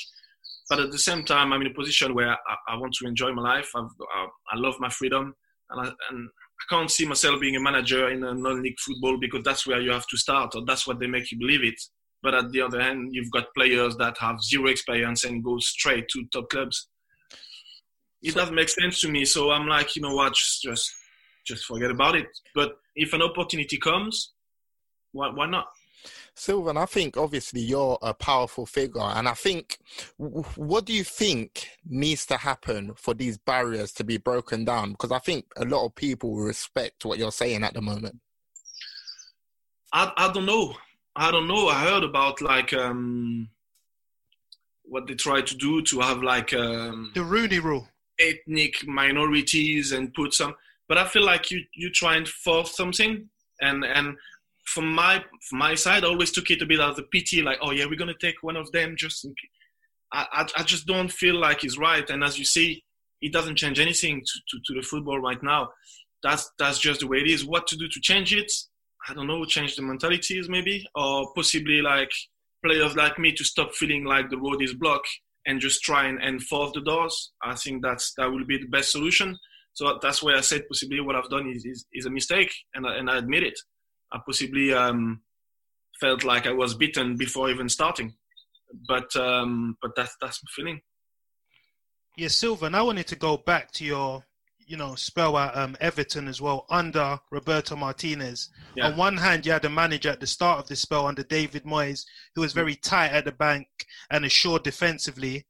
[0.69, 3.31] but at the same time, I'm in a position where I, I want to enjoy
[3.33, 3.69] my life.
[3.75, 3.85] I've,
[4.15, 5.33] I, I love my freedom,
[5.69, 6.29] and I, and
[6.61, 9.91] I can't see myself being a manager in a non-league football because that's where you
[9.91, 11.79] have to start, or that's what they make you believe it.
[12.21, 16.07] But at the other hand, you've got players that have zero experience and go straight
[16.09, 16.89] to top clubs.
[18.21, 19.23] It doesn't make sense to me.
[19.23, 20.91] So I'm like, you know what, just just,
[21.47, 22.27] just forget about it.
[22.53, 24.33] But if an opportunity comes,
[25.13, 25.67] why, why not?
[26.39, 29.77] Sylvain, I think obviously you're a powerful figure, and I think
[30.17, 34.91] what do you think needs to happen for these barriers to be broken down?
[34.91, 38.19] Because I think a lot of people respect what you're saying at the moment.
[39.91, 40.75] I I don't know.
[41.15, 41.67] I don't know.
[41.67, 43.49] I heard about like um,
[44.83, 47.87] what they try to do to have like um, the Rooney Rule,
[48.17, 50.55] ethnic minorities, and put some.
[50.87, 53.29] But I feel like you you try and force something,
[53.59, 54.15] and and
[54.73, 57.57] from my from my side, I always took it a bit as a pity, like,
[57.61, 58.95] oh yeah, we're gonna take one of them.
[58.97, 59.25] Just,
[60.13, 62.07] I, I, I just don't feel like he's right.
[62.09, 62.83] And as you see,
[63.21, 65.69] it doesn't change anything to, to, to the football right now.
[66.23, 67.45] That's that's just the way it is.
[67.45, 68.51] What to do to change it?
[69.07, 69.43] I don't know.
[69.45, 72.11] Change the mentalities maybe, or possibly like
[72.63, 75.09] players like me to stop feeling like the road is blocked
[75.45, 77.31] and just try and enforce the doors.
[77.41, 79.37] I think that's that will be the best solution.
[79.73, 82.85] So that's why I said possibly what I've done is, is, is a mistake, and
[82.85, 83.57] I, and I admit it.
[84.11, 85.21] I possibly um,
[85.99, 88.15] felt like I was beaten before even starting.
[88.87, 90.81] But um, but that's that's my feeling.
[92.17, 94.25] Yeah, Sylvain, I wanted to go back to your
[94.65, 98.49] you know spell at um, Everton as well under Roberto Martinez.
[98.75, 98.87] Yeah.
[98.87, 101.63] On one hand, you had a manager at the start of the spell under David
[101.63, 102.05] Moyes
[102.35, 103.67] who was very tight at the bank
[104.11, 105.45] and assured defensively.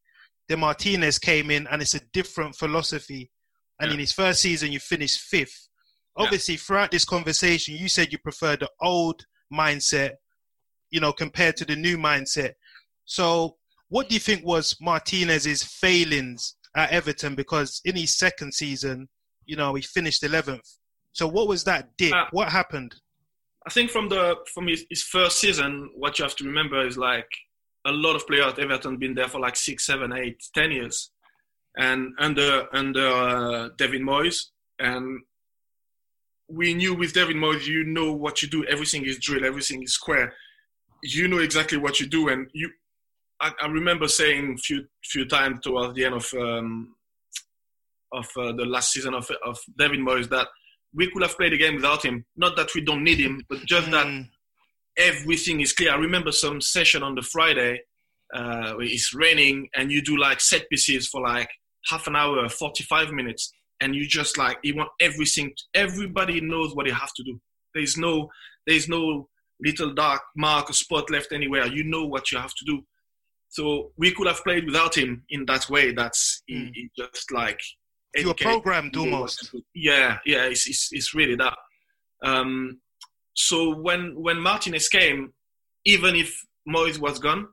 [0.48, 3.30] Then Martinez came in, and it's a different philosophy.
[3.80, 3.94] And yeah.
[3.94, 5.69] in his first season, you finished fifth
[6.20, 6.60] obviously yeah.
[6.60, 10.12] throughout this conversation you said you prefer the old mindset
[10.92, 12.54] you know compared to the new mindset.
[13.06, 13.56] So
[13.88, 17.34] what do you think was martinez's failings at everton?
[17.34, 19.10] Because in his second season
[19.46, 20.78] you know he finished 11th
[21.14, 22.14] so what was that dip?
[22.14, 22.96] Uh, what happened?
[23.68, 26.98] I think from the from his, his, first season what you have to remember is
[26.98, 27.28] like
[27.86, 31.12] a lot of players at everton been there for like six seven eight ten years.
[31.78, 34.46] And under under uh, David Moyes,
[34.80, 35.22] and
[36.50, 38.66] we knew with David Moyes, you know what you do.
[38.66, 39.46] Everything is drill.
[39.46, 40.34] Everything is square.
[41.04, 42.70] You know exactly what you do, and you.
[43.42, 46.96] I, I remember saying few few times towards the end of um,
[48.12, 50.48] of uh, the last season of of David Moyes that
[50.94, 52.26] we could have played the game without him.
[52.36, 53.92] Not that we don't need him, but just mm.
[53.92, 54.26] that
[54.98, 55.92] everything is clear.
[55.92, 57.82] I remember some session on the Friday.
[58.34, 61.50] Uh, it's raining, and you do like set pieces for like
[61.86, 66.76] half an hour, forty five minutes and you just like you want everything everybody knows
[66.76, 67.40] what they have to do
[67.74, 68.30] there's no
[68.68, 69.28] there's no
[69.62, 72.82] little dark mark or spot left anywhere you know what you have to do
[73.50, 76.56] so we could have played without him in that way that's mm.
[76.56, 76.72] he, hmm.
[76.74, 77.60] he just like
[78.16, 81.56] you're programmed almost yeah yeah it's, it's, it's really that
[82.24, 82.80] um,
[83.34, 85.34] so when when martinez came
[85.86, 87.48] even if moyes was gone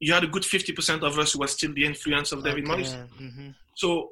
[0.00, 2.82] you had a good 50% of us who was still the influence of David okay.
[2.82, 3.08] Moyes.
[3.20, 3.50] Mm-hmm.
[3.74, 4.10] So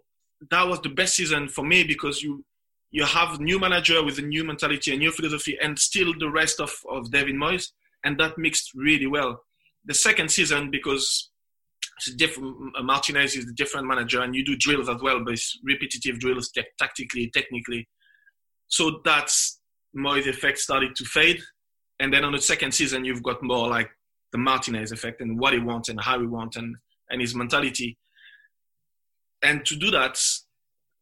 [0.51, 2.45] that was the best season for me because you
[2.91, 6.61] you have new manager with a new mentality, a new philosophy, and still the rest
[6.61, 7.72] of, of David Moyes,
[8.05, 9.43] and that mixed really well.
[9.84, 11.30] The second season, because
[11.99, 15.59] it's different, Martinez is a different manager, and you do drills as well, but it's
[15.64, 17.89] repetitive drills, tactically, technically.
[18.68, 19.61] So that's
[19.95, 21.43] Moyes effect started to fade,
[21.99, 23.91] and then on the second season, you've got more like
[24.32, 26.76] the Martinez effect and what he wants and how he wants and,
[27.11, 27.99] and his mentality
[29.43, 30.18] and to do that,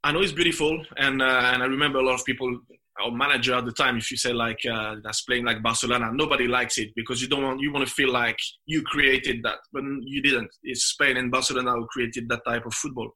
[0.02, 2.60] I know it's beautiful, and uh, and I remember a lot of people,
[3.00, 6.46] our manager at the time, if you say like uh, that's playing like Barcelona, nobody
[6.46, 9.82] likes it because you don't want you want to feel like you created that, but
[10.02, 10.50] you didn't.
[10.62, 13.10] It's Spain and Barcelona who created that type of football,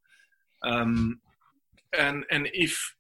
[0.62, 1.21] um,
[1.99, 2.95] and and if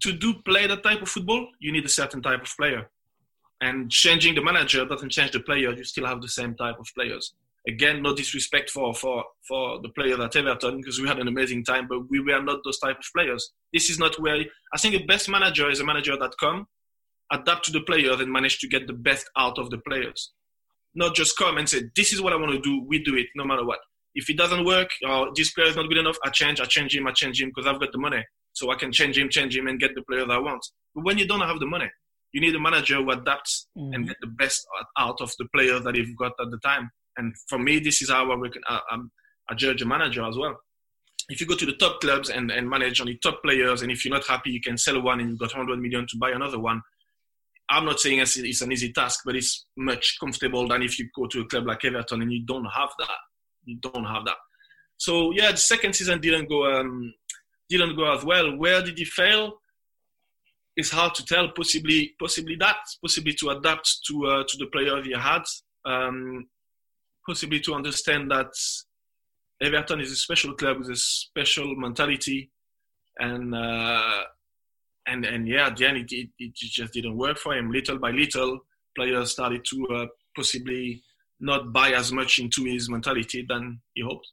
[0.00, 2.90] to do play that type of football, you need a certain type of player,
[3.60, 5.72] and changing the manager doesn't change the player.
[5.72, 7.32] You still have the same type of players
[7.66, 11.64] again, no disrespect for, for, for the players at Everton because we had an amazing
[11.64, 13.52] time, but we were not those type of players.
[13.72, 14.36] This is not where
[14.72, 16.66] I think the best manager is a manager that come,
[17.32, 20.32] adapt to the players, and manage to get the best out of the players.
[20.94, 22.84] Not just come and say, "This is what I want to do.
[22.86, 23.80] We do it, no matter what."
[24.14, 26.94] If it doesn't work, or this player is not good enough, I change, I change
[26.94, 28.22] him, I change him because I've got the money.
[28.52, 30.64] So I can change him, change him, and get the player that I want.
[30.94, 31.90] But when you don't have the money,
[32.32, 33.92] you need a manager who adapts mm-hmm.
[33.92, 34.64] and get the best
[34.96, 36.90] out of the players that you've got at the time.
[37.16, 38.80] And for me, this is how I, reckon, I,
[39.50, 40.56] I judge a manager as well.
[41.28, 44.04] If you go to the top clubs and, and manage only top players, and if
[44.04, 46.58] you're not happy, you can sell one and you've got 100 million to buy another
[46.58, 46.82] one.
[47.70, 51.08] I'm not saying it's, it's an easy task, but it's much comfortable than if you
[51.16, 53.16] go to a club like Everton and you don't have that.
[53.64, 54.36] You don't have that.
[54.96, 57.12] So yeah, the second season didn't go um,
[57.68, 58.56] didn't go as well.
[58.56, 59.54] Where did he fail?
[60.76, 61.48] It's hard to tell.
[61.50, 62.76] Possibly, possibly that.
[63.02, 65.44] Possibly to adapt to uh, to the player he had.
[65.84, 66.46] Um,
[67.26, 68.52] possibly to understand that
[69.60, 72.50] Everton is a special club with a special mentality,
[73.18, 74.22] and uh,
[75.06, 77.70] and and yeah, at the end it, it, it, just didn't work for him.
[77.70, 78.60] Little by little,
[78.96, 80.06] players started to uh,
[80.36, 81.02] possibly
[81.40, 84.28] not buy as much into his mentality than he hoped.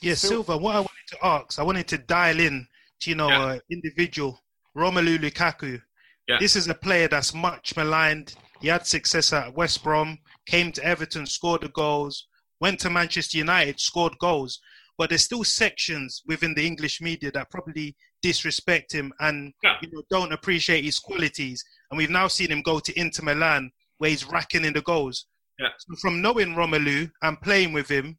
[0.00, 0.56] Yeah, Silva.
[0.56, 2.66] What I wanted to ask, I wanted to dial in
[3.00, 3.44] to you know yeah.
[3.44, 4.40] uh, individual
[4.76, 5.80] Romelu Lukaku.
[6.28, 6.38] Yeah.
[6.40, 8.34] This is a player that's much maligned.
[8.60, 12.26] He had success at West Brom, came to Everton, scored the goals,
[12.60, 14.60] went to Manchester United, scored goals.
[14.96, 19.76] But there's still sections within the English media that probably disrespect him and yeah.
[19.82, 21.64] you know, don't appreciate his qualities.
[21.90, 25.26] And we've now seen him go to Inter Milan where he's racking in the goals.
[25.58, 25.68] Yeah.
[25.78, 28.18] So from knowing Romelu and playing with him,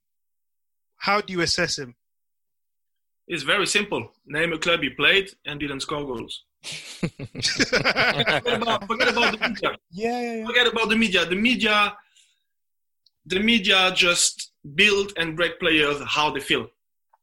[0.97, 1.95] how do you assess him?
[3.27, 4.11] It's very simple.
[4.27, 6.43] Name a club he played and didn't score goals.
[6.63, 7.11] forget,
[8.61, 9.77] about, forget, about, the media.
[9.91, 10.45] Yeah, yeah, yeah.
[10.45, 11.25] Forget about the media.
[11.25, 11.97] The media,
[13.25, 16.67] the media just build and break players how they feel.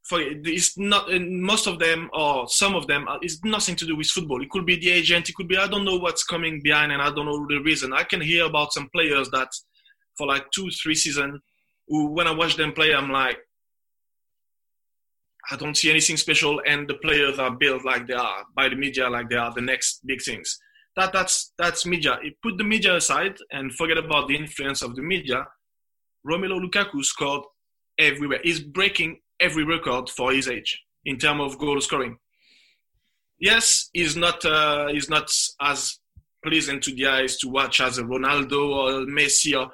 [0.09, 4.07] For it's not most of them or some of them it's nothing to do with
[4.07, 4.41] football.
[4.41, 5.29] It could be the agent.
[5.29, 7.93] It could be I don't know what's coming behind and I don't know the reason.
[7.93, 9.47] I can hear about some players that
[10.17, 11.39] for like two three seasons
[11.87, 13.39] who when I watch them play I'm like
[15.51, 18.75] I don't see anything special, and the players are built like they are by the
[18.75, 20.57] media, like they are the next big things.
[20.95, 22.17] That that's that's media.
[22.23, 25.45] You put the media aside and forget about the influence of the media.
[26.27, 27.43] Romelu Lukaku scored
[27.97, 28.39] everywhere.
[28.43, 32.17] He's breaking every record for his age in terms of goal scoring.
[33.39, 35.29] Yes, he's not uh, he's not
[35.61, 35.99] as
[36.45, 39.71] pleasant to the eyes to watch as a Ronaldo or Messi or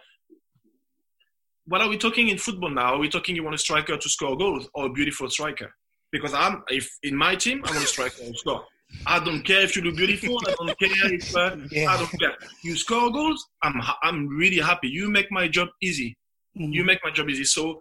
[1.70, 2.96] what are we talking in football now?
[2.96, 5.72] Are we talking you want a striker to score goals or a beautiful striker?
[6.12, 8.66] Because I'm, if in my team, I want a striker to score.
[9.06, 10.40] I don't care if you look beautiful.
[10.48, 11.92] I don't care if uh, yeah.
[11.92, 12.34] I don't care.
[12.64, 13.46] You score goals.
[13.62, 14.88] I'm I'm really happy.
[14.88, 16.18] You make my job easy.
[16.60, 16.74] Mm-hmm.
[16.74, 17.46] You make my job easy.
[17.46, 17.80] So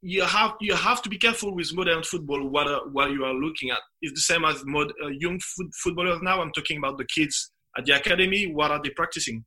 [0.00, 2.48] you have you have to be careful with modern football.
[2.48, 5.68] What uh, what you are looking at It's the same as mod, uh, young foot,
[5.74, 6.40] footballers now.
[6.40, 8.52] I'm talking about the kids at the academy.
[8.52, 9.44] What are they practicing?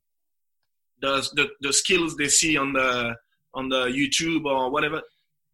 [1.00, 3.14] The the, the skills they see on the
[3.54, 5.00] on the YouTube or whatever.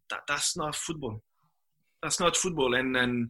[0.09, 1.21] That that's not football.
[2.03, 2.75] That's not football.
[2.75, 3.29] And and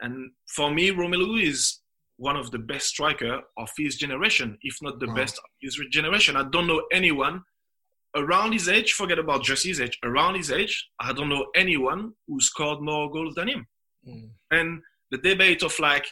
[0.00, 1.80] and for me, Romelu is
[2.16, 5.14] one of the best striker of his generation, if not the wow.
[5.14, 6.36] best of his generation.
[6.36, 7.42] I don't know anyone
[8.14, 8.92] around his age.
[8.92, 9.98] Forget about just his age.
[10.02, 13.66] Around his age, I don't know anyone who scored more goals than him.
[14.06, 14.30] Mm.
[14.50, 16.06] And the debate of like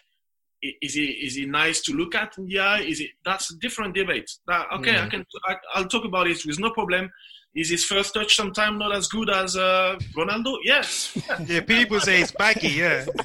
[0.63, 2.81] is he is he nice to look at in the eye?
[2.81, 4.31] Is it that's a different debate.
[4.47, 5.07] That, okay, mm.
[5.07, 7.11] I can I, will talk about it with no problem.
[7.55, 10.57] Is his first touch sometimes not as good as uh, Ronaldo?
[10.63, 11.19] Yes.
[11.47, 12.69] Yeah, people say it's baggy.
[12.69, 13.07] Yeah.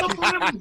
[0.00, 0.60] no problem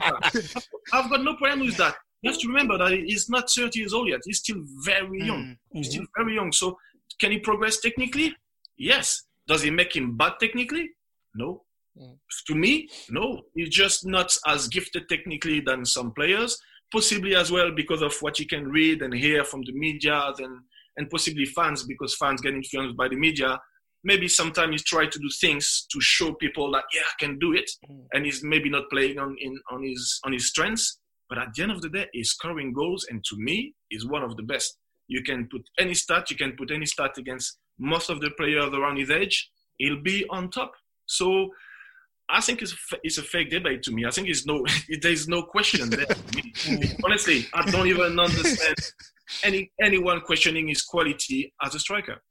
[0.91, 1.95] I've got no problem with that.
[2.21, 4.21] You have to remember that he's not 30 years old yet.
[4.25, 5.43] He's still very young.
[5.43, 5.77] Mm-hmm.
[5.77, 6.51] He's still very young.
[6.51, 6.77] So
[7.19, 8.35] can he progress technically?
[8.77, 9.23] Yes.
[9.47, 10.89] Does he make him bad technically?
[11.35, 11.63] No.
[11.99, 12.17] Mm.
[12.47, 13.41] To me, no.
[13.55, 16.57] He's just not as gifted technically than some players.
[16.91, 20.59] Possibly as well because of what you can read and hear from the media and
[20.97, 23.59] and possibly fans because fans get influenced by the media
[24.03, 27.53] maybe sometimes he try to do things to show people that yeah i can do
[27.53, 28.03] it mm.
[28.13, 31.63] and he's maybe not playing on in on his on his strengths but at the
[31.63, 34.77] end of the day he's scoring goals and to me is one of the best
[35.09, 38.69] you can put any stat you can put any stat against most of the players
[38.73, 40.71] around his age he'll be on top
[41.05, 41.49] so
[42.29, 44.05] I think it's a, it's a fake debate to me.
[44.05, 44.63] I think it's no,
[45.01, 46.05] there's no question there.
[47.03, 48.75] Honestly, I don't even understand
[49.43, 52.21] any anyone questioning his quality as a striker.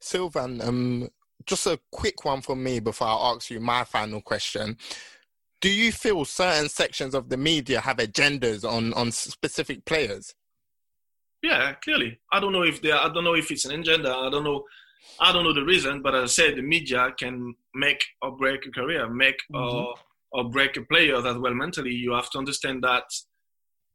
[0.00, 1.08] Sylvain, um,
[1.46, 4.76] just a quick one from me before I ask you my final question.
[5.60, 10.34] Do you feel certain sections of the media have agendas on on specific players?
[11.42, 12.18] Yeah, clearly.
[12.32, 12.92] I don't know if they.
[12.92, 14.14] I don't know if it's an agenda.
[14.14, 14.64] I don't know.
[15.20, 18.66] I don't know the reason, but as I said, the media can make or break
[18.66, 19.76] a career, make mm-hmm.
[19.76, 19.94] or
[20.32, 21.92] or break a player as well mentally.
[21.92, 23.04] You have to understand that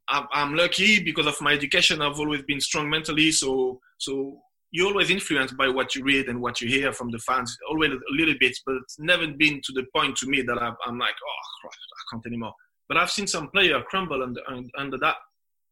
[0.09, 2.01] I'm lucky because of my education.
[2.01, 4.41] I've always been strong mentally, so so
[4.73, 7.91] you're always influenced by what you read and what you hear from the fans, always
[7.91, 10.97] a little bit, but it's never been to the point to me that i am
[10.97, 12.53] like, oh, I can't anymore.
[12.89, 14.41] But I've seen some player crumble under,
[14.75, 15.17] under that,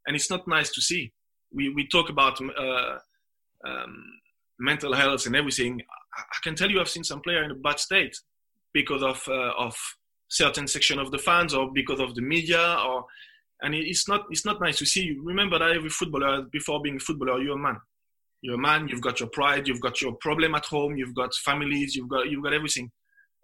[0.05, 1.11] and it's not nice to see.
[1.53, 2.97] We, we talk about uh,
[3.67, 4.03] um,
[4.59, 5.81] mental health and everything.
[6.17, 8.15] I, I, can tell you I've seen some player in a bad state
[8.73, 9.75] because of, uh, of
[10.29, 13.05] certain section of the fans or because of the media or
[13.63, 15.15] and it's not it's not nice to see.
[15.21, 17.77] Remember that every footballer before being a footballer, you're a man
[18.41, 21.33] you're a man you've got your pride you've got your problem at home you've got
[21.35, 22.91] families you've got you've got everything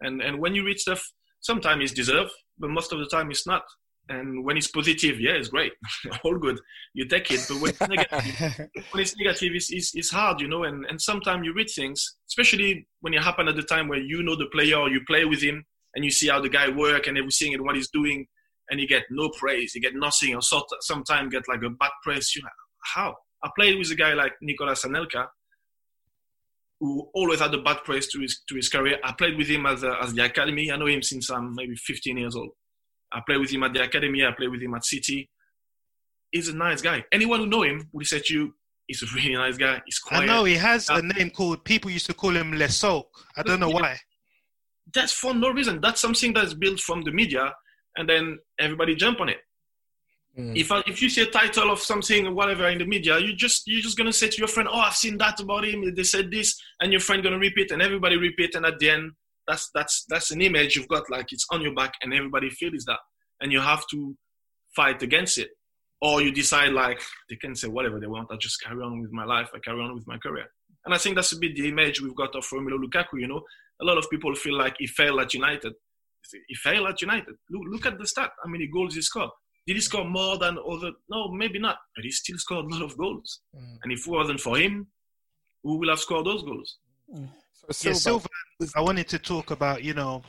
[0.02, 3.48] and and when you read stuff sometimes it's deserved but most of the time it's
[3.48, 3.64] not
[4.10, 5.74] and when it's positive yeah it's great
[6.24, 6.60] all good
[6.94, 10.48] you take it but when it's negative when it's negative it's, it's, it's hard you
[10.48, 14.00] know and, and sometimes you read things especially when it happen at the time where
[14.00, 17.08] you know the player you play with him and you see how the guy work
[17.08, 18.26] and everything and what he's doing
[18.70, 21.92] and you get no praise you get nothing or sort sometimes get like a bad
[22.04, 22.42] praise you
[22.96, 25.28] how I played with a guy like Nicolas Anelka,
[26.80, 28.98] who always had a bad praise to his to his career.
[29.04, 30.72] I played with him as a, as the academy.
[30.72, 32.50] I know him since I'm maybe 15 years old.
[33.12, 34.26] I played with him at the academy.
[34.26, 35.30] I played with him at City.
[36.32, 37.06] He's a nice guy.
[37.12, 38.54] Anyone who know him will say to you,
[38.88, 39.82] he's a really nice guy.
[39.86, 40.24] He's quiet.
[40.24, 41.64] I know he has a name called.
[41.64, 43.08] People used to call him Le Sulk.
[43.36, 43.98] I don't know why.
[44.94, 45.82] That's for no reason.
[45.82, 47.54] That's something that's built from the media,
[47.98, 49.38] and then everybody jump on it.
[50.38, 50.56] Mm.
[50.56, 53.36] If I, if you see a title of something or whatever in the media, you
[53.36, 55.94] just you're just gonna say to your friend, "Oh, I've seen that about him.
[55.96, 59.12] They said this," and your friend gonna repeat, and everybody repeat, and at the end,
[59.48, 62.86] that's that's that's an image you've got like it's on your back, and everybody feels
[62.86, 63.00] that,
[63.42, 64.16] and you have to
[64.76, 65.50] fight against it,
[66.02, 68.32] or you decide like they can say whatever they want.
[68.32, 69.50] I just carry on with my life.
[69.56, 70.48] I carry on with my career,
[70.86, 73.20] and I think that's a bit the image we've got of Romelu Lukaku.
[73.20, 73.42] You know,
[73.82, 75.74] a lot of people feel like he failed at United.
[76.48, 77.36] He failed at United.
[77.50, 78.32] Look, look at the stat.
[78.44, 79.30] How many goals he scored?
[79.66, 80.92] Did he score more than other?
[81.10, 81.78] No, maybe not.
[81.96, 83.42] But he still scored a lot of goals.
[83.56, 83.78] Mm.
[83.84, 84.88] And if it wasn't for him,
[85.64, 86.78] who will have scored those goals?
[87.14, 87.30] Mm.
[87.72, 88.28] So, yeah, Silva,
[88.76, 90.24] I wanted to talk about, you know,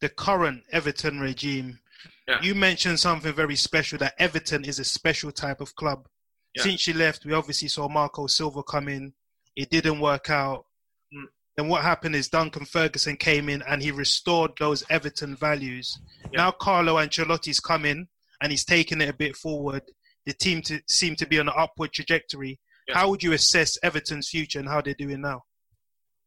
[0.00, 1.80] the current Everton regime.
[2.28, 2.40] Yeah.
[2.42, 6.06] You mentioned something very special that Everton is a special type of club.
[6.54, 6.62] Yeah.
[6.62, 9.12] Since you left, we obviously saw Marco Silva come in.
[9.56, 10.66] It didn't work out.
[11.12, 11.26] Mm.
[11.58, 15.98] And what happened is Duncan Ferguson came in and he restored those Everton values.
[16.32, 16.42] Yeah.
[16.42, 18.06] Now Carlo Ancelotti's come in
[18.40, 19.82] and he's taken it a bit forward.
[20.24, 22.60] The team to, seem to be on an upward trajectory.
[22.92, 25.44] How would you assess Everton's future and how they're doing now?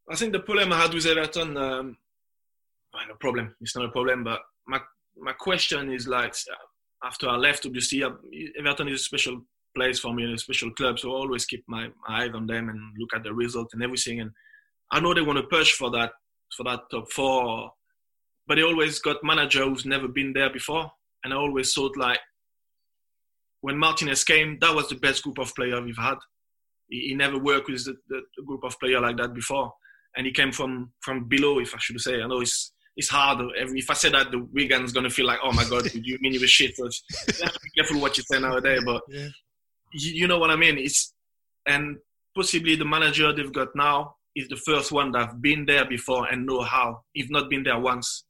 [0.10, 1.98] I think the problem I had with Everton, um,
[2.94, 3.56] well, no problem.
[3.62, 4.80] It's not a problem, but my
[5.18, 6.34] my question is like
[7.04, 8.04] after I left, obviously
[8.58, 9.42] Everton is a special
[9.76, 12.70] place for me, a special club, so I always keep my, my eye on them
[12.70, 14.22] and look at the result and everything.
[14.22, 14.32] And
[14.92, 16.12] I know they want to push for that
[16.56, 17.72] for that top four,
[18.48, 20.92] but they always got manager who's never been there before
[21.24, 22.20] and I always thought like
[23.62, 26.18] when Martinez came, that was the best group of players we've had.
[26.90, 29.74] He, never worked with the, group of players like that before,
[30.16, 32.22] and he came from from below, if I should say.
[32.22, 33.40] I know it's it's hard.
[33.56, 36.40] If I say that, the Wigan's gonna feel like, oh my god, you mean you
[36.40, 36.76] were shit?
[36.76, 39.30] So you have to be careful what you say nowadays, but yeah.
[39.94, 40.78] you, you know what I mean.
[40.78, 41.14] It's
[41.66, 41.98] and
[42.36, 46.28] possibly the manager they've got now is the first one that have been there before
[46.28, 47.02] and know how.
[47.14, 48.26] If not been there once,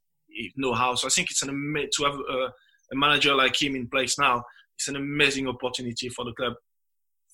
[0.56, 0.94] know how.
[0.94, 2.52] So I think it's an to have a,
[2.92, 4.42] a manager like him in place now,
[4.76, 6.54] it's an amazing opportunity for the club.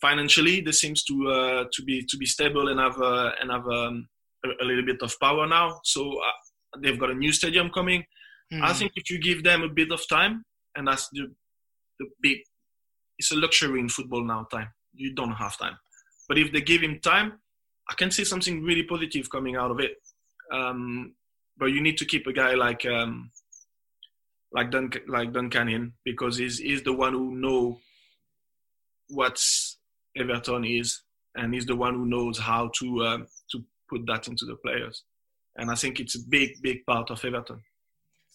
[0.01, 3.67] Financially, this seems to uh, to be to be stable and have uh, and have
[3.69, 4.09] um,
[4.45, 5.81] a, a, little bit of power now.
[5.85, 8.05] So uh, they've got a new stadium coming.
[8.53, 8.63] Mm.
[8.63, 10.45] I think if you give them a bit of time,
[10.77, 11.33] and that's the
[11.99, 12.39] the big,
[13.19, 14.47] it's a luxury in football now.
[14.51, 15.77] Time you don't have time,
[16.29, 17.35] but if they give him time,
[17.89, 19.93] I can see something really positive coming out of it.
[20.53, 21.15] Um,
[21.57, 23.31] but you need to keep a guy like um,
[24.53, 27.79] like Dun like Duncan in because he's he's the one who know
[29.09, 29.41] what
[30.17, 31.03] Everton is
[31.37, 33.19] and he's the one who knows how to uh,
[33.53, 35.05] to put that into the players.
[35.57, 37.61] And I think it's a big big part of Everton.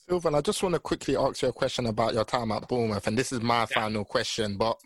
[0.07, 3.07] Sylvain, I just want to quickly ask you a question about your time at Bournemouth,
[3.07, 3.65] and this is my yeah.
[3.65, 4.57] final question.
[4.57, 4.77] But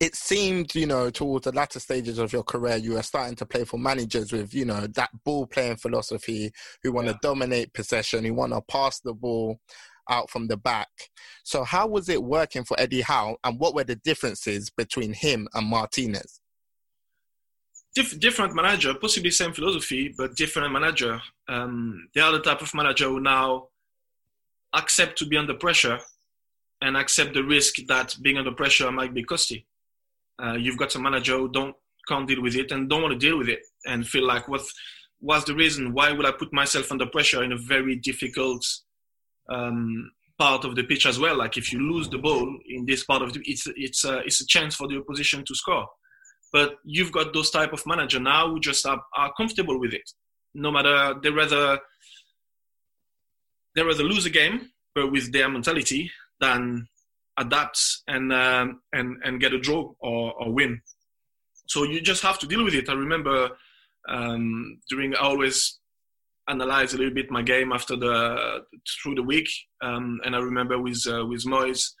[0.00, 3.46] it seemed, you know, towards the latter stages of your career, you were starting to
[3.46, 6.50] play for managers with, you know, that ball playing philosophy,
[6.82, 7.12] who want yeah.
[7.12, 9.60] to dominate possession, who want to pass the ball,
[10.08, 10.88] out from the back.
[11.44, 15.48] So how was it working for Eddie Howe, and what were the differences between him
[15.54, 16.39] and Martinez?
[17.94, 21.20] Dif- different manager, possibly same philosophy, but different manager.
[21.48, 23.68] Um, they are the type of manager who now
[24.72, 25.98] accept to be under pressure
[26.80, 29.66] and accept the risk that being under pressure might be costly.
[30.42, 31.74] Uh, you've got a manager who don't
[32.08, 34.62] can't deal with it and don't want to deal with it and feel like what
[35.20, 38.64] was the reason why would I put myself under pressure in a very difficult
[39.48, 41.36] um, part of the pitch as well.
[41.36, 44.40] Like if you lose the ball in this part of the, it's it's a, it's
[44.40, 45.86] a chance for the opposition to score.
[46.52, 50.10] But you've got those type of manager now who just are, are comfortable with it.
[50.54, 51.78] No matter they rather
[53.76, 56.88] they rather lose a game, but with their mentality, than
[57.38, 60.80] adapt and um, and and get a draw or, or win.
[61.68, 62.88] So you just have to deal with it.
[62.88, 63.50] I remember
[64.08, 65.78] um, during I always
[66.48, 68.64] analyze a little bit my game after the
[69.02, 69.48] through the week,
[69.82, 71.92] um, and I remember with uh, with Moyes,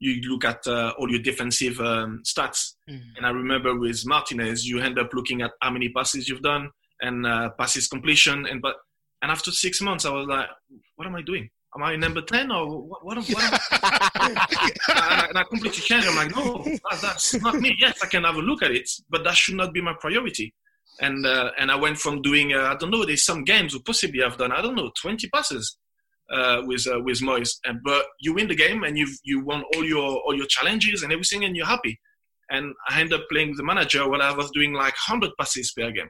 [0.00, 3.00] you look at uh, all your defensive um, stats, mm.
[3.16, 6.70] and I remember with Martinez, you end up looking at how many passes you've done
[7.00, 8.76] and uh, passes completion, and but
[9.22, 10.46] and after six months, I was like,
[10.96, 11.50] what am I doing?
[11.76, 13.04] Am I number 10 or what?
[13.04, 16.08] what, what and, I, and I completely changed.
[16.08, 17.76] I'm like, no, that, that's not me.
[17.78, 20.54] Yes, I can have a look at it, but that should not be my priority.
[21.00, 23.80] And uh, and I went from doing, uh, I don't know, there's some games who
[23.80, 25.76] possibly I've done, I don't know, 20 passes
[26.32, 27.50] uh, with uh, with Moyes.
[27.64, 31.02] And, but you win the game and you you won all your all your challenges
[31.02, 31.98] and everything, and you're happy.
[32.50, 35.70] And I end up playing with the manager when I was doing like 100 passes
[35.72, 36.08] per game.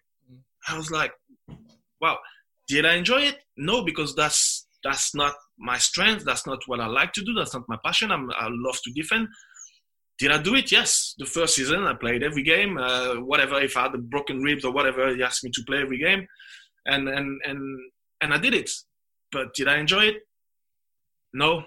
[0.69, 1.13] I was like,
[2.01, 2.19] wow,
[2.69, 3.39] did I enjoy it?
[3.57, 6.25] No, because that's that's not my strength.
[6.25, 7.35] That's not what I like to do.
[7.35, 8.13] That's not my passion.
[8.13, 9.29] I'm, I love to defend.
[10.19, 10.71] Did I do it?
[10.71, 11.15] Yes.
[11.19, 12.77] The first season, I played every game.
[12.77, 15.99] Uh, whatever, if I had broken ribs or whatever, he asked me to play every
[15.99, 16.27] game,
[16.87, 17.61] and and and
[18.21, 18.71] and I did it.
[19.31, 20.17] But did I enjoy it?
[21.33, 21.65] No,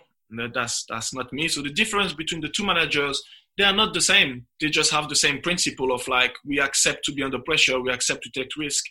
[0.53, 1.47] that's that's not me.
[1.47, 3.21] So the difference between the two managers,
[3.57, 4.47] they are not the same.
[4.59, 7.91] They just have the same principle of like we accept to be under pressure, we
[7.91, 8.83] accept to take risk,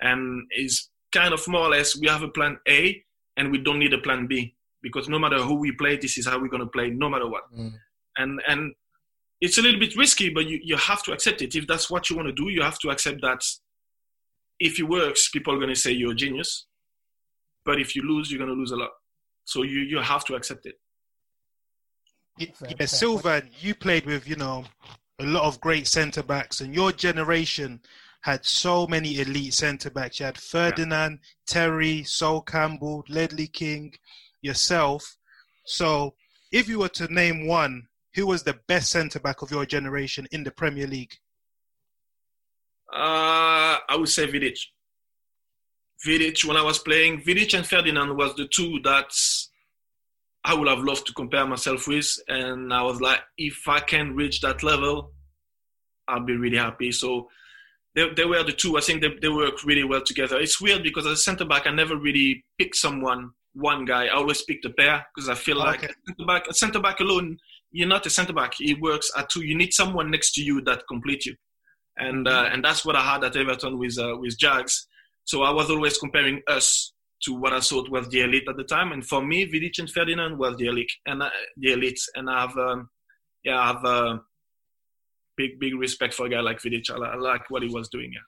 [0.00, 3.02] and is kind of more or less we have a plan A
[3.36, 6.26] and we don't need a plan B because no matter who we play, this is
[6.26, 7.44] how we're going to play, no matter what.
[7.56, 7.72] Mm.
[8.18, 8.74] And and
[9.40, 11.54] it's a little bit risky, but you, you have to accept it.
[11.54, 13.42] If that's what you want to do, you have to accept that
[14.58, 16.66] if it works, people are going to say you're a genius.
[17.66, 18.90] But if you lose, you're going to lose a lot.
[19.44, 20.76] So you, you have to accept it.
[22.38, 24.64] Yeah, Sylvain, you played with, you know,
[25.18, 27.80] a lot of great centre backs, and your generation
[28.20, 30.20] had so many elite centre backs.
[30.20, 31.28] You had Ferdinand, yeah.
[31.46, 33.94] Terry, Sol Campbell, Ledley King,
[34.42, 35.16] yourself.
[35.64, 36.14] So,
[36.52, 40.28] if you were to name one, who was the best centre back of your generation
[40.30, 41.14] in the Premier League?
[42.92, 44.58] Uh, I would say Vidic.
[46.06, 49.12] Vidic, when I was playing, Vidic and Ferdinand was the two that
[50.44, 52.08] I would have loved to compare myself with.
[52.28, 55.12] And I was like, if I can reach that level,
[56.06, 56.92] I'll be really happy.
[56.92, 57.28] So
[57.96, 58.78] they, they were the two.
[58.78, 60.38] I think they, they work really well together.
[60.38, 64.06] It's weird because as a centre back, I never really pick someone, one guy.
[64.06, 67.00] I always pick the pair because I feel like a centre back, a centre back
[67.00, 67.38] alone,
[67.72, 68.54] you're not a centre back.
[68.60, 69.44] It works at two.
[69.44, 71.34] You need someone next to you that complete you,
[71.98, 74.86] and uh, and that's what I had at Everton with uh, with Jags.
[75.26, 78.64] So I was always comparing us to what I thought was the elite at the
[78.64, 78.92] time.
[78.92, 82.00] And for me, Vidic and Ferdinand was the elite, and uh, the elite.
[82.14, 82.88] And I've um,
[83.42, 84.18] yeah, I've uh,
[85.36, 86.90] big big respect for a guy like Vidic.
[86.90, 88.12] I, I like what he was doing.
[88.12, 88.20] Yeah.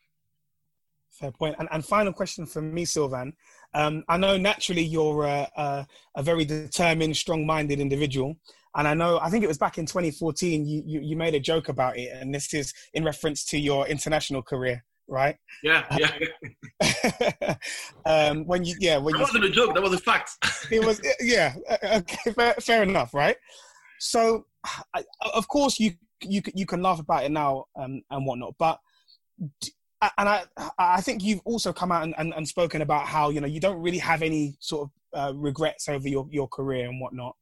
[1.10, 1.56] Fair point.
[1.58, 3.32] And, and final question from me, Sylvain.
[3.74, 5.86] Um, I know naturally you're a, a,
[6.16, 8.36] a very determined, strong-minded individual,
[8.76, 11.40] and I know I think it was back in 2014 you, you, you made a
[11.40, 15.36] joke about it, and this is in reference to your international career, right?
[15.62, 17.54] Yeah, yeah.
[18.06, 19.74] um, when you yeah when that you, wasn't a joke.
[19.74, 20.36] That was a fact.
[20.70, 21.54] it was yeah.
[21.82, 23.36] Okay, fair, fair enough, right?
[23.98, 24.46] So,
[24.94, 25.04] I,
[25.34, 25.92] of course you
[26.22, 28.78] you you can laugh about it now um, and whatnot, but
[30.00, 30.44] and I
[30.78, 33.60] I think you've also come out and, and, and, spoken about how you know you
[33.60, 37.34] don't really have any sort of uh, regrets over your your career and whatnot.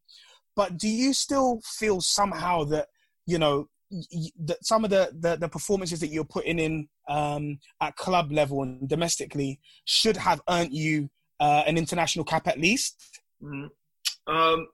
[0.55, 2.89] But do you still feel somehow that
[3.27, 7.97] you know that some of the, the, the performances that you're putting in um, at
[7.97, 11.09] club level and domestically should have earned you
[11.41, 13.21] uh, an international cap at least?
[13.43, 14.35] Mm-hmm.
[14.35, 14.69] Um,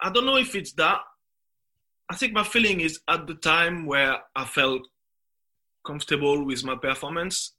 [0.00, 1.00] I don't know if it's that.
[2.10, 4.82] I think my feeling is at the time where I felt
[5.86, 7.54] comfortable with my performance,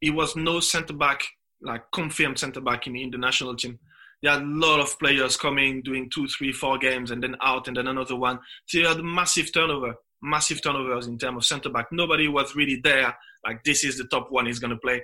[0.00, 1.22] it was no centre back,
[1.60, 3.78] like confirmed centre back in, the national team.
[4.22, 7.68] There are a lot of players coming, doing two, three, four games, and then out,
[7.68, 8.38] and then another one.
[8.66, 11.92] So you had massive turnover, massive turnovers in terms of centre back.
[11.92, 15.02] Nobody was really there, like this is the top one he's going to play.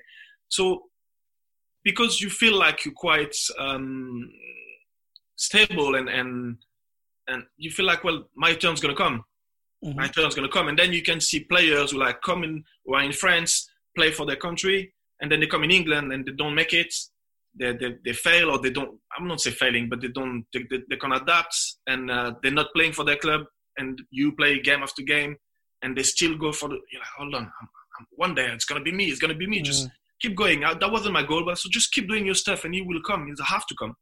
[0.49, 0.85] So
[1.85, 4.31] because you feel like you're quite um,
[5.37, 6.57] stable and, and
[7.29, 9.25] and you feel like, well, my turn's gonna come.
[9.85, 9.99] Mm-hmm.
[9.99, 12.95] My turn's gonna come, and then you can see players who like come in, who
[12.95, 16.33] are in France, play for their country, and then they come in England and they
[16.33, 16.93] don't make it.
[17.55, 18.99] They, they, they fail or they don't.
[19.19, 20.45] I'm not say failing, but they don't.
[20.53, 21.57] They, they, they can adapt
[21.87, 23.43] and uh, they're not playing for their club.
[23.79, 25.37] And you play game after game,
[25.83, 26.79] and they still go for the.
[26.91, 29.07] You're like, hold on, I'm, I'm, one day it's gonna be me.
[29.07, 29.63] It's gonna be me.
[29.63, 29.89] Just
[30.21, 30.65] keep going.
[30.65, 33.01] I, that wasn't my goal, but so just keep doing your stuff, and he will
[33.07, 33.27] come.
[33.27, 33.97] He'll have to come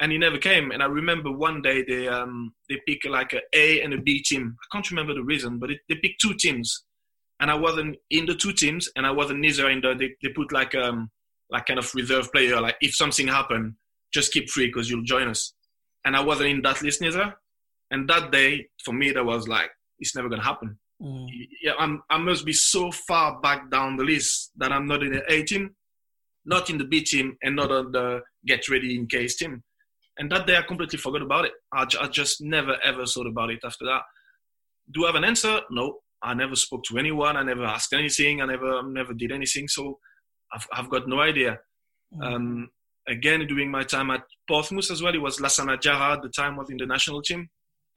[0.00, 0.70] and he never came.
[0.70, 4.22] And I remember one day they um, they pick like a A and a B
[4.22, 4.56] team.
[4.60, 6.84] I can't remember the reason, but it, they picked two teams,
[7.40, 9.94] and I wasn't in the two teams, and I wasn't neither in the.
[9.94, 11.10] They, they put like um
[11.50, 13.74] like kind of reserve player, like if something happened,
[14.18, 15.42] just keep free because you'll join us.
[16.04, 17.26] And I wasn't in that list neither.
[17.92, 18.50] And that day,
[18.84, 20.78] for me, that was like it's never gonna happen.
[21.02, 21.26] Mm.
[21.64, 25.12] Yeah, I'm, I must be so far back down the list that I'm not in
[25.16, 25.64] the A team,
[26.44, 28.06] not in the B team, and not on the
[28.50, 29.62] get ready in case team.
[30.18, 31.52] And that day, I completely forgot about it.
[31.72, 34.02] I, I just never ever thought about it after that.
[34.90, 35.60] Do I have an answer?
[35.70, 35.86] No.
[36.22, 37.36] I never spoke to anyone.
[37.36, 38.40] I never asked anything.
[38.40, 39.68] I never never did anything.
[39.68, 39.98] So
[40.52, 41.58] I've, I've got no idea.
[42.14, 42.22] Mm.
[42.26, 42.70] Um,
[43.08, 46.56] again, during my time at Portsmouth as well, it was Lassana Diarra at the time
[46.56, 47.48] was in the national team.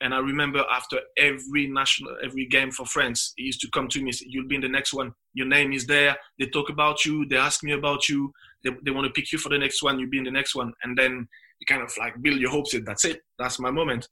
[0.01, 4.01] And I remember after every national, every game for France, he used to come to
[4.01, 5.13] me, say, "You'll be in the next one.
[5.33, 6.15] Your name is there.
[6.37, 7.25] They talk about you.
[7.25, 8.31] They ask me about you.
[8.63, 9.99] They, they want to pick you for the next one.
[9.99, 11.27] You'll be in the next one." And then
[11.59, 12.71] you kind of like build your hopes.
[12.71, 13.21] That that's it.
[13.37, 14.07] That's my moment.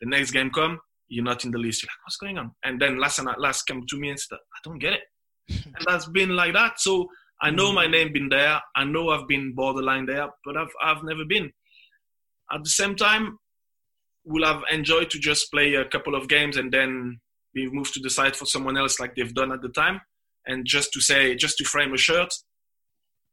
[0.00, 1.82] The next game come, you're not in the list.
[1.84, 4.34] You're like, "What's going on?" And then last and last come to me and said,
[4.36, 5.02] "I don't get it."
[5.48, 6.80] and that's been like that.
[6.80, 7.08] So
[7.42, 8.60] I know my name been there.
[8.76, 11.52] I know I've been borderline there, but I've I've never been.
[12.52, 13.38] At the same time,
[14.24, 17.20] will have enjoyed to just play a couple of games and then
[17.54, 20.00] be moved to the side for someone else like they've done at the time.
[20.46, 22.32] And just to say, just to frame a shirt,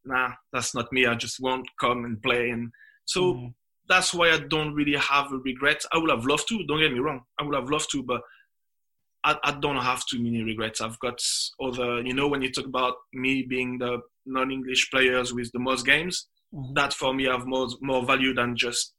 [0.06, 1.06] nah, that's not me.
[1.06, 2.50] I just won't come and play.
[2.50, 2.72] And
[3.06, 3.54] so mm.
[3.88, 5.84] that's why I don't really have a regret.
[5.94, 7.22] I would have loved to, don't get me wrong.
[7.40, 8.22] I would have loved to, but
[9.24, 10.82] I, I don't have too many regrets.
[10.82, 11.20] I've got
[11.62, 15.86] other, you know, when you talk about me being the non-English players with the most
[15.86, 16.74] games, mm-hmm.
[16.74, 18.94] that for me have more more value than just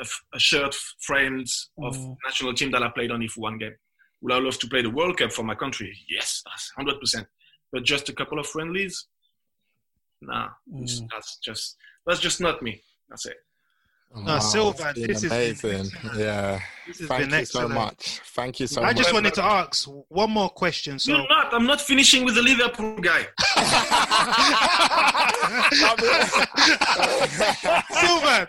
[0.00, 1.48] a, a shirt framed
[1.82, 2.16] of mm.
[2.24, 3.74] national team that I played only for one game.
[4.22, 5.96] Would I love to play the World Cup for my country?
[6.08, 7.26] Yes, that's hundred percent.
[7.72, 9.06] But just a couple of friendlies,
[10.20, 11.08] nah, mm.
[11.10, 12.82] that's just that's just not me.
[13.08, 13.36] That's it.
[14.16, 15.70] No, Sylvain, this amazing.
[15.70, 16.60] is yeah.
[16.86, 18.20] This has Thank been you so much.
[18.26, 18.94] Thank you so I much.
[18.94, 20.98] I just wanted to ask one more question.
[20.98, 21.52] So You're not.
[21.52, 23.26] I'm not finishing with the Liverpool guy.
[27.90, 28.46] Sylvain,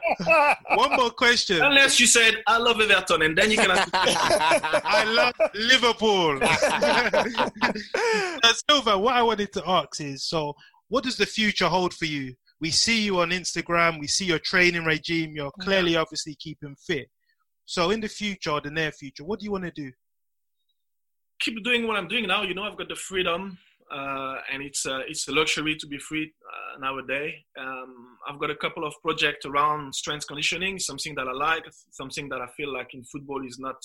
[0.76, 1.62] one more question.
[1.64, 3.90] Unless you said I love Everton, and then you can ask.
[3.94, 6.40] I love Liverpool.
[8.44, 10.56] uh, Sylvain, what I wanted to ask is, so
[10.90, 12.36] what does the future hold for you?
[12.62, 16.00] We see you on Instagram, we see your training regime, you're clearly yeah.
[16.00, 17.10] obviously keeping fit.
[17.66, 19.92] So in the future or the near future, what do you want to do?
[21.42, 22.44] Keep doing what I'm doing now.
[22.44, 23.58] You know, I've got the freedom,
[23.92, 27.34] uh, and it's uh, it's a luxury to be free uh, nowadays.
[27.60, 32.30] Um, I've got a couple of projects around strength conditioning, something that I like, something
[32.30, 33.76] that I feel like in football is not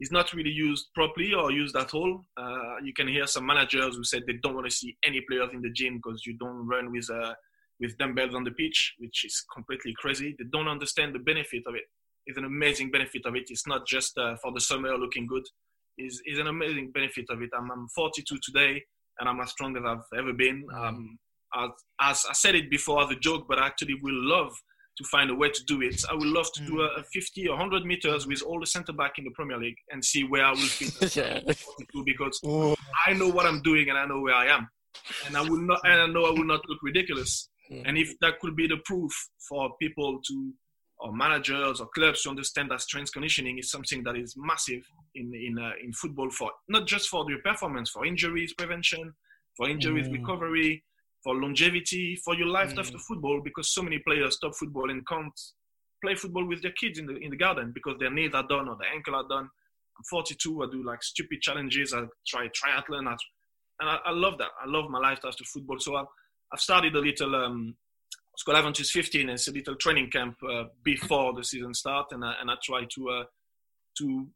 [0.00, 2.24] is not really used properly or used at all.
[2.36, 5.50] Uh, you can hear some managers who said they don't want to see any players
[5.52, 7.36] in the gym because you don't run with a
[7.80, 10.36] with dumbbells on the pitch, which is completely crazy.
[10.38, 11.84] They don't understand the benefit of it.
[12.26, 13.44] It's an amazing benefit of it.
[13.48, 15.44] It's not just uh, for the summer looking good.
[15.96, 17.50] It's, it's an amazing benefit of it.
[17.56, 18.82] I'm, I'm 42 today,
[19.18, 20.64] and I'm as strong as I've ever been.
[20.74, 21.18] Um,
[21.54, 21.70] as,
[22.00, 24.52] as, I said it before as a joke, but I actually will love
[24.98, 26.02] to find a way to do it.
[26.10, 28.92] I would love to do a, a 50 or 100 meters with all the centre
[28.92, 31.40] back in the Premier League and see where I will fit yeah.
[32.04, 32.74] because Ooh.
[33.06, 34.68] I know what I'm doing and I know where I am.
[35.26, 37.48] And I will not, and I know I will not look ridiculous.
[37.70, 37.82] Mm.
[37.86, 39.12] And if that could be the proof
[39.48, 40.52] for people to,
[40.98, 44.82] or managers or clubs to understand that strength conditioning is something that is massive
[45.14, 49.12] in in uh, in football for not just for your performance, for injuries prevention,
[49.56, 50.12] for injuries mm.
[50.12, 50.84] recovery,
[51.22, 52.78] for longevity, for your life mm.
[52.78, 55.40] after football, because so many players stop football and can't
[56.02, 58.68] play football with their kids in the in the garden because their knees are done
[58.68, 59.48] or their ankle are done.
[59.96, 60.62] I'm 42.
[60.62, 61.92] I do like stupid challenges.
[61.92, 63.16] I try triathlon, I,
[63.80, 64.48] and I, I, love that.
[64.62, 65.78] I love my life after football.
[65.78, 66.04] So I,
[66.52, 67.76] I've started a little um,
[68.48, 69.28] Adventures 15.
[69.28, 72.84] It's a little training camp uh, before the season start, and I, and I try
[72.94, 73.24] to uh,
[73.98, 74.26] to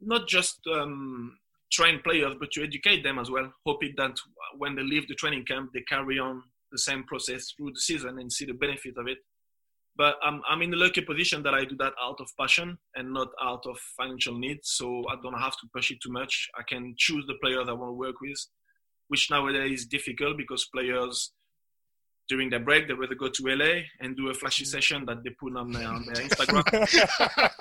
[0.00, 1.38] not just um,
[1.72, 4.16] train players, but to educate them as well, hoping that
[4.58, 6.42] when they leave the training camp, they carry on
[6.72, 9.18] the same process through the season and see the benefit of it.
[9.96, 13.14] But I'm, I'm in the lucky position that I do that out of passion and
[13.14, 14.68] not out of financial needs.
[14.70, 16.50] So I don't have to push it too much.
[16.58, 18.38] I can choose the players I want to work with,
[19.08, 21.32] which nowadays is difficult because players
[22.28, 24.68] during their break, they rather go to LA and do a flashy mm.
[24.68, 26.64] session that they put on their, on their Instagram.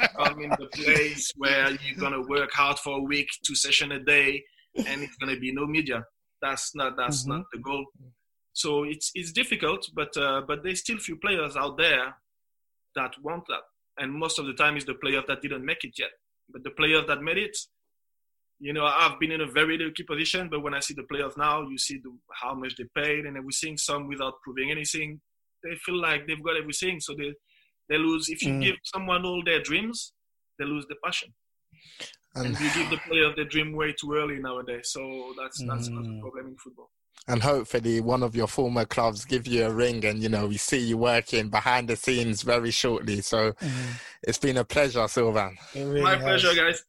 [0.19, 3.99] I'm in the place where you're gonna work hard for a week, two sessions a
[3.99, 4.43] day,
[4.75, 6.03] and it's gonna be no media.
[6.41, 7.37] That's not that's mm-hmm.
[7.37, 7.85] not the goal.
[8.53, 12.15] So it's it's difficult, but uh, but there's still few players out there
[12.95, 13.61] that want that,
[13.99, 16.11] and most of the time is the players that didn't make it yet.
[16.49, 17.57] But the players that made it,
[18.59, 21.33] you know, I've been in a very lucky position, but when I see the players
[21.37, 23.77] now, you see the, how much they paid and everything.
[23.77, 25.19] Some without proving anything,
[25.63, 27.33] they feel like they've got everything, so they
[27.89, 28.29] they lose.
[28.29, 28.63] If you mm.
[28.63, 30.13] give someone all their dreams,
[30.57, 31.33] they lose the passion.
[32.35, 34.89] And, and we give the players the dream way too early nowadays.
[34.91, 35.93] So that's that's mm.
[35.93, 36.21] not a mm.
[36.21, 36.89] problem in football
[37.27, 40.57] and hopefully one of your former clubs give you a ring and you know we
[40.57, 43.91] see you working behind the scenes very shortly so mm-hmm.
[44.23, 46.21] it's been a pleasure Sylvain really my has.
[46.21, 46.83] pleasure guys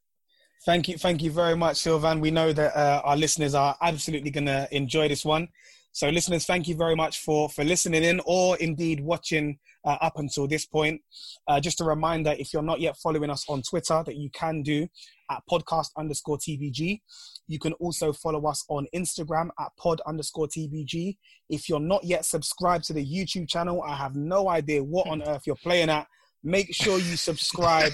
[0.67, 2.21] thank you thank you very much Sylvain.
[2.21, 5.49] we know that uh, our listeners are absolutely going to enjoy this one
[5.93, 10.19] so listeners thank you very much for for listening in or indeed watching uh, up
[10.19, 11.01] until this point
[11.49, 14.63] uh, just a reminder if you're not yet following us on twitter that you can
[14.63, 14.87] do
[15.31, 17.01] at podcast underscore tbg
[17.49, 21.17] you can also follow us on Instagram at pod underscore TBG.
[21.49, 25.23] If you're not yet subscribed to the YouTube channel, I have no idea what on
[25.23, 26.07] earth you're playing at.
[26.43, 27.93] Make sure you subscribe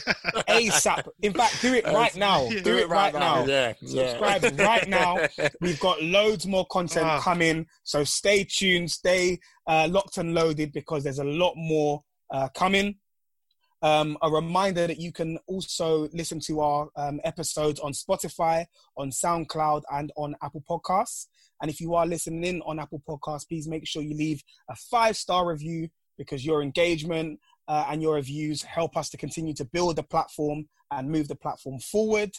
[0.48, 1.08] ASAP.
[1.22, 2.48] In fact, do it right now.
[2.48, 3.44] Do, do it, right, right now.
[3.44, 3.46] now.
[3.46, 4.64] Yeah, subscribe yeah.
[4.64, 5.26] right now.
[5.60, 7.20] We've got loads more content ah.
[7.20, 7.66] coming.
[7.84, 12.96] So stay tuned, stay uh, locked and loaded because there's a lot more uh, coming.
[13.82, 18.64] Um, a reminder that you can also listen to our um, episodes on Spotify,
[18.96, 21.26] on SoundCloud, and on Apple Podcasts.
[21.60, 25.16] And if you are listening on Apple Podcasts, please make sure you leave a five
[25.16, 29.96] star review because your engagement uh, and your reviews help us to continue to build
[29.96, 32.30] the platform and move the platform forward.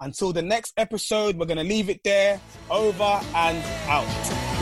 [0.00, 2.40] Until the next episode, we're going to leave it there.
[2.70, 4.61] Over and out.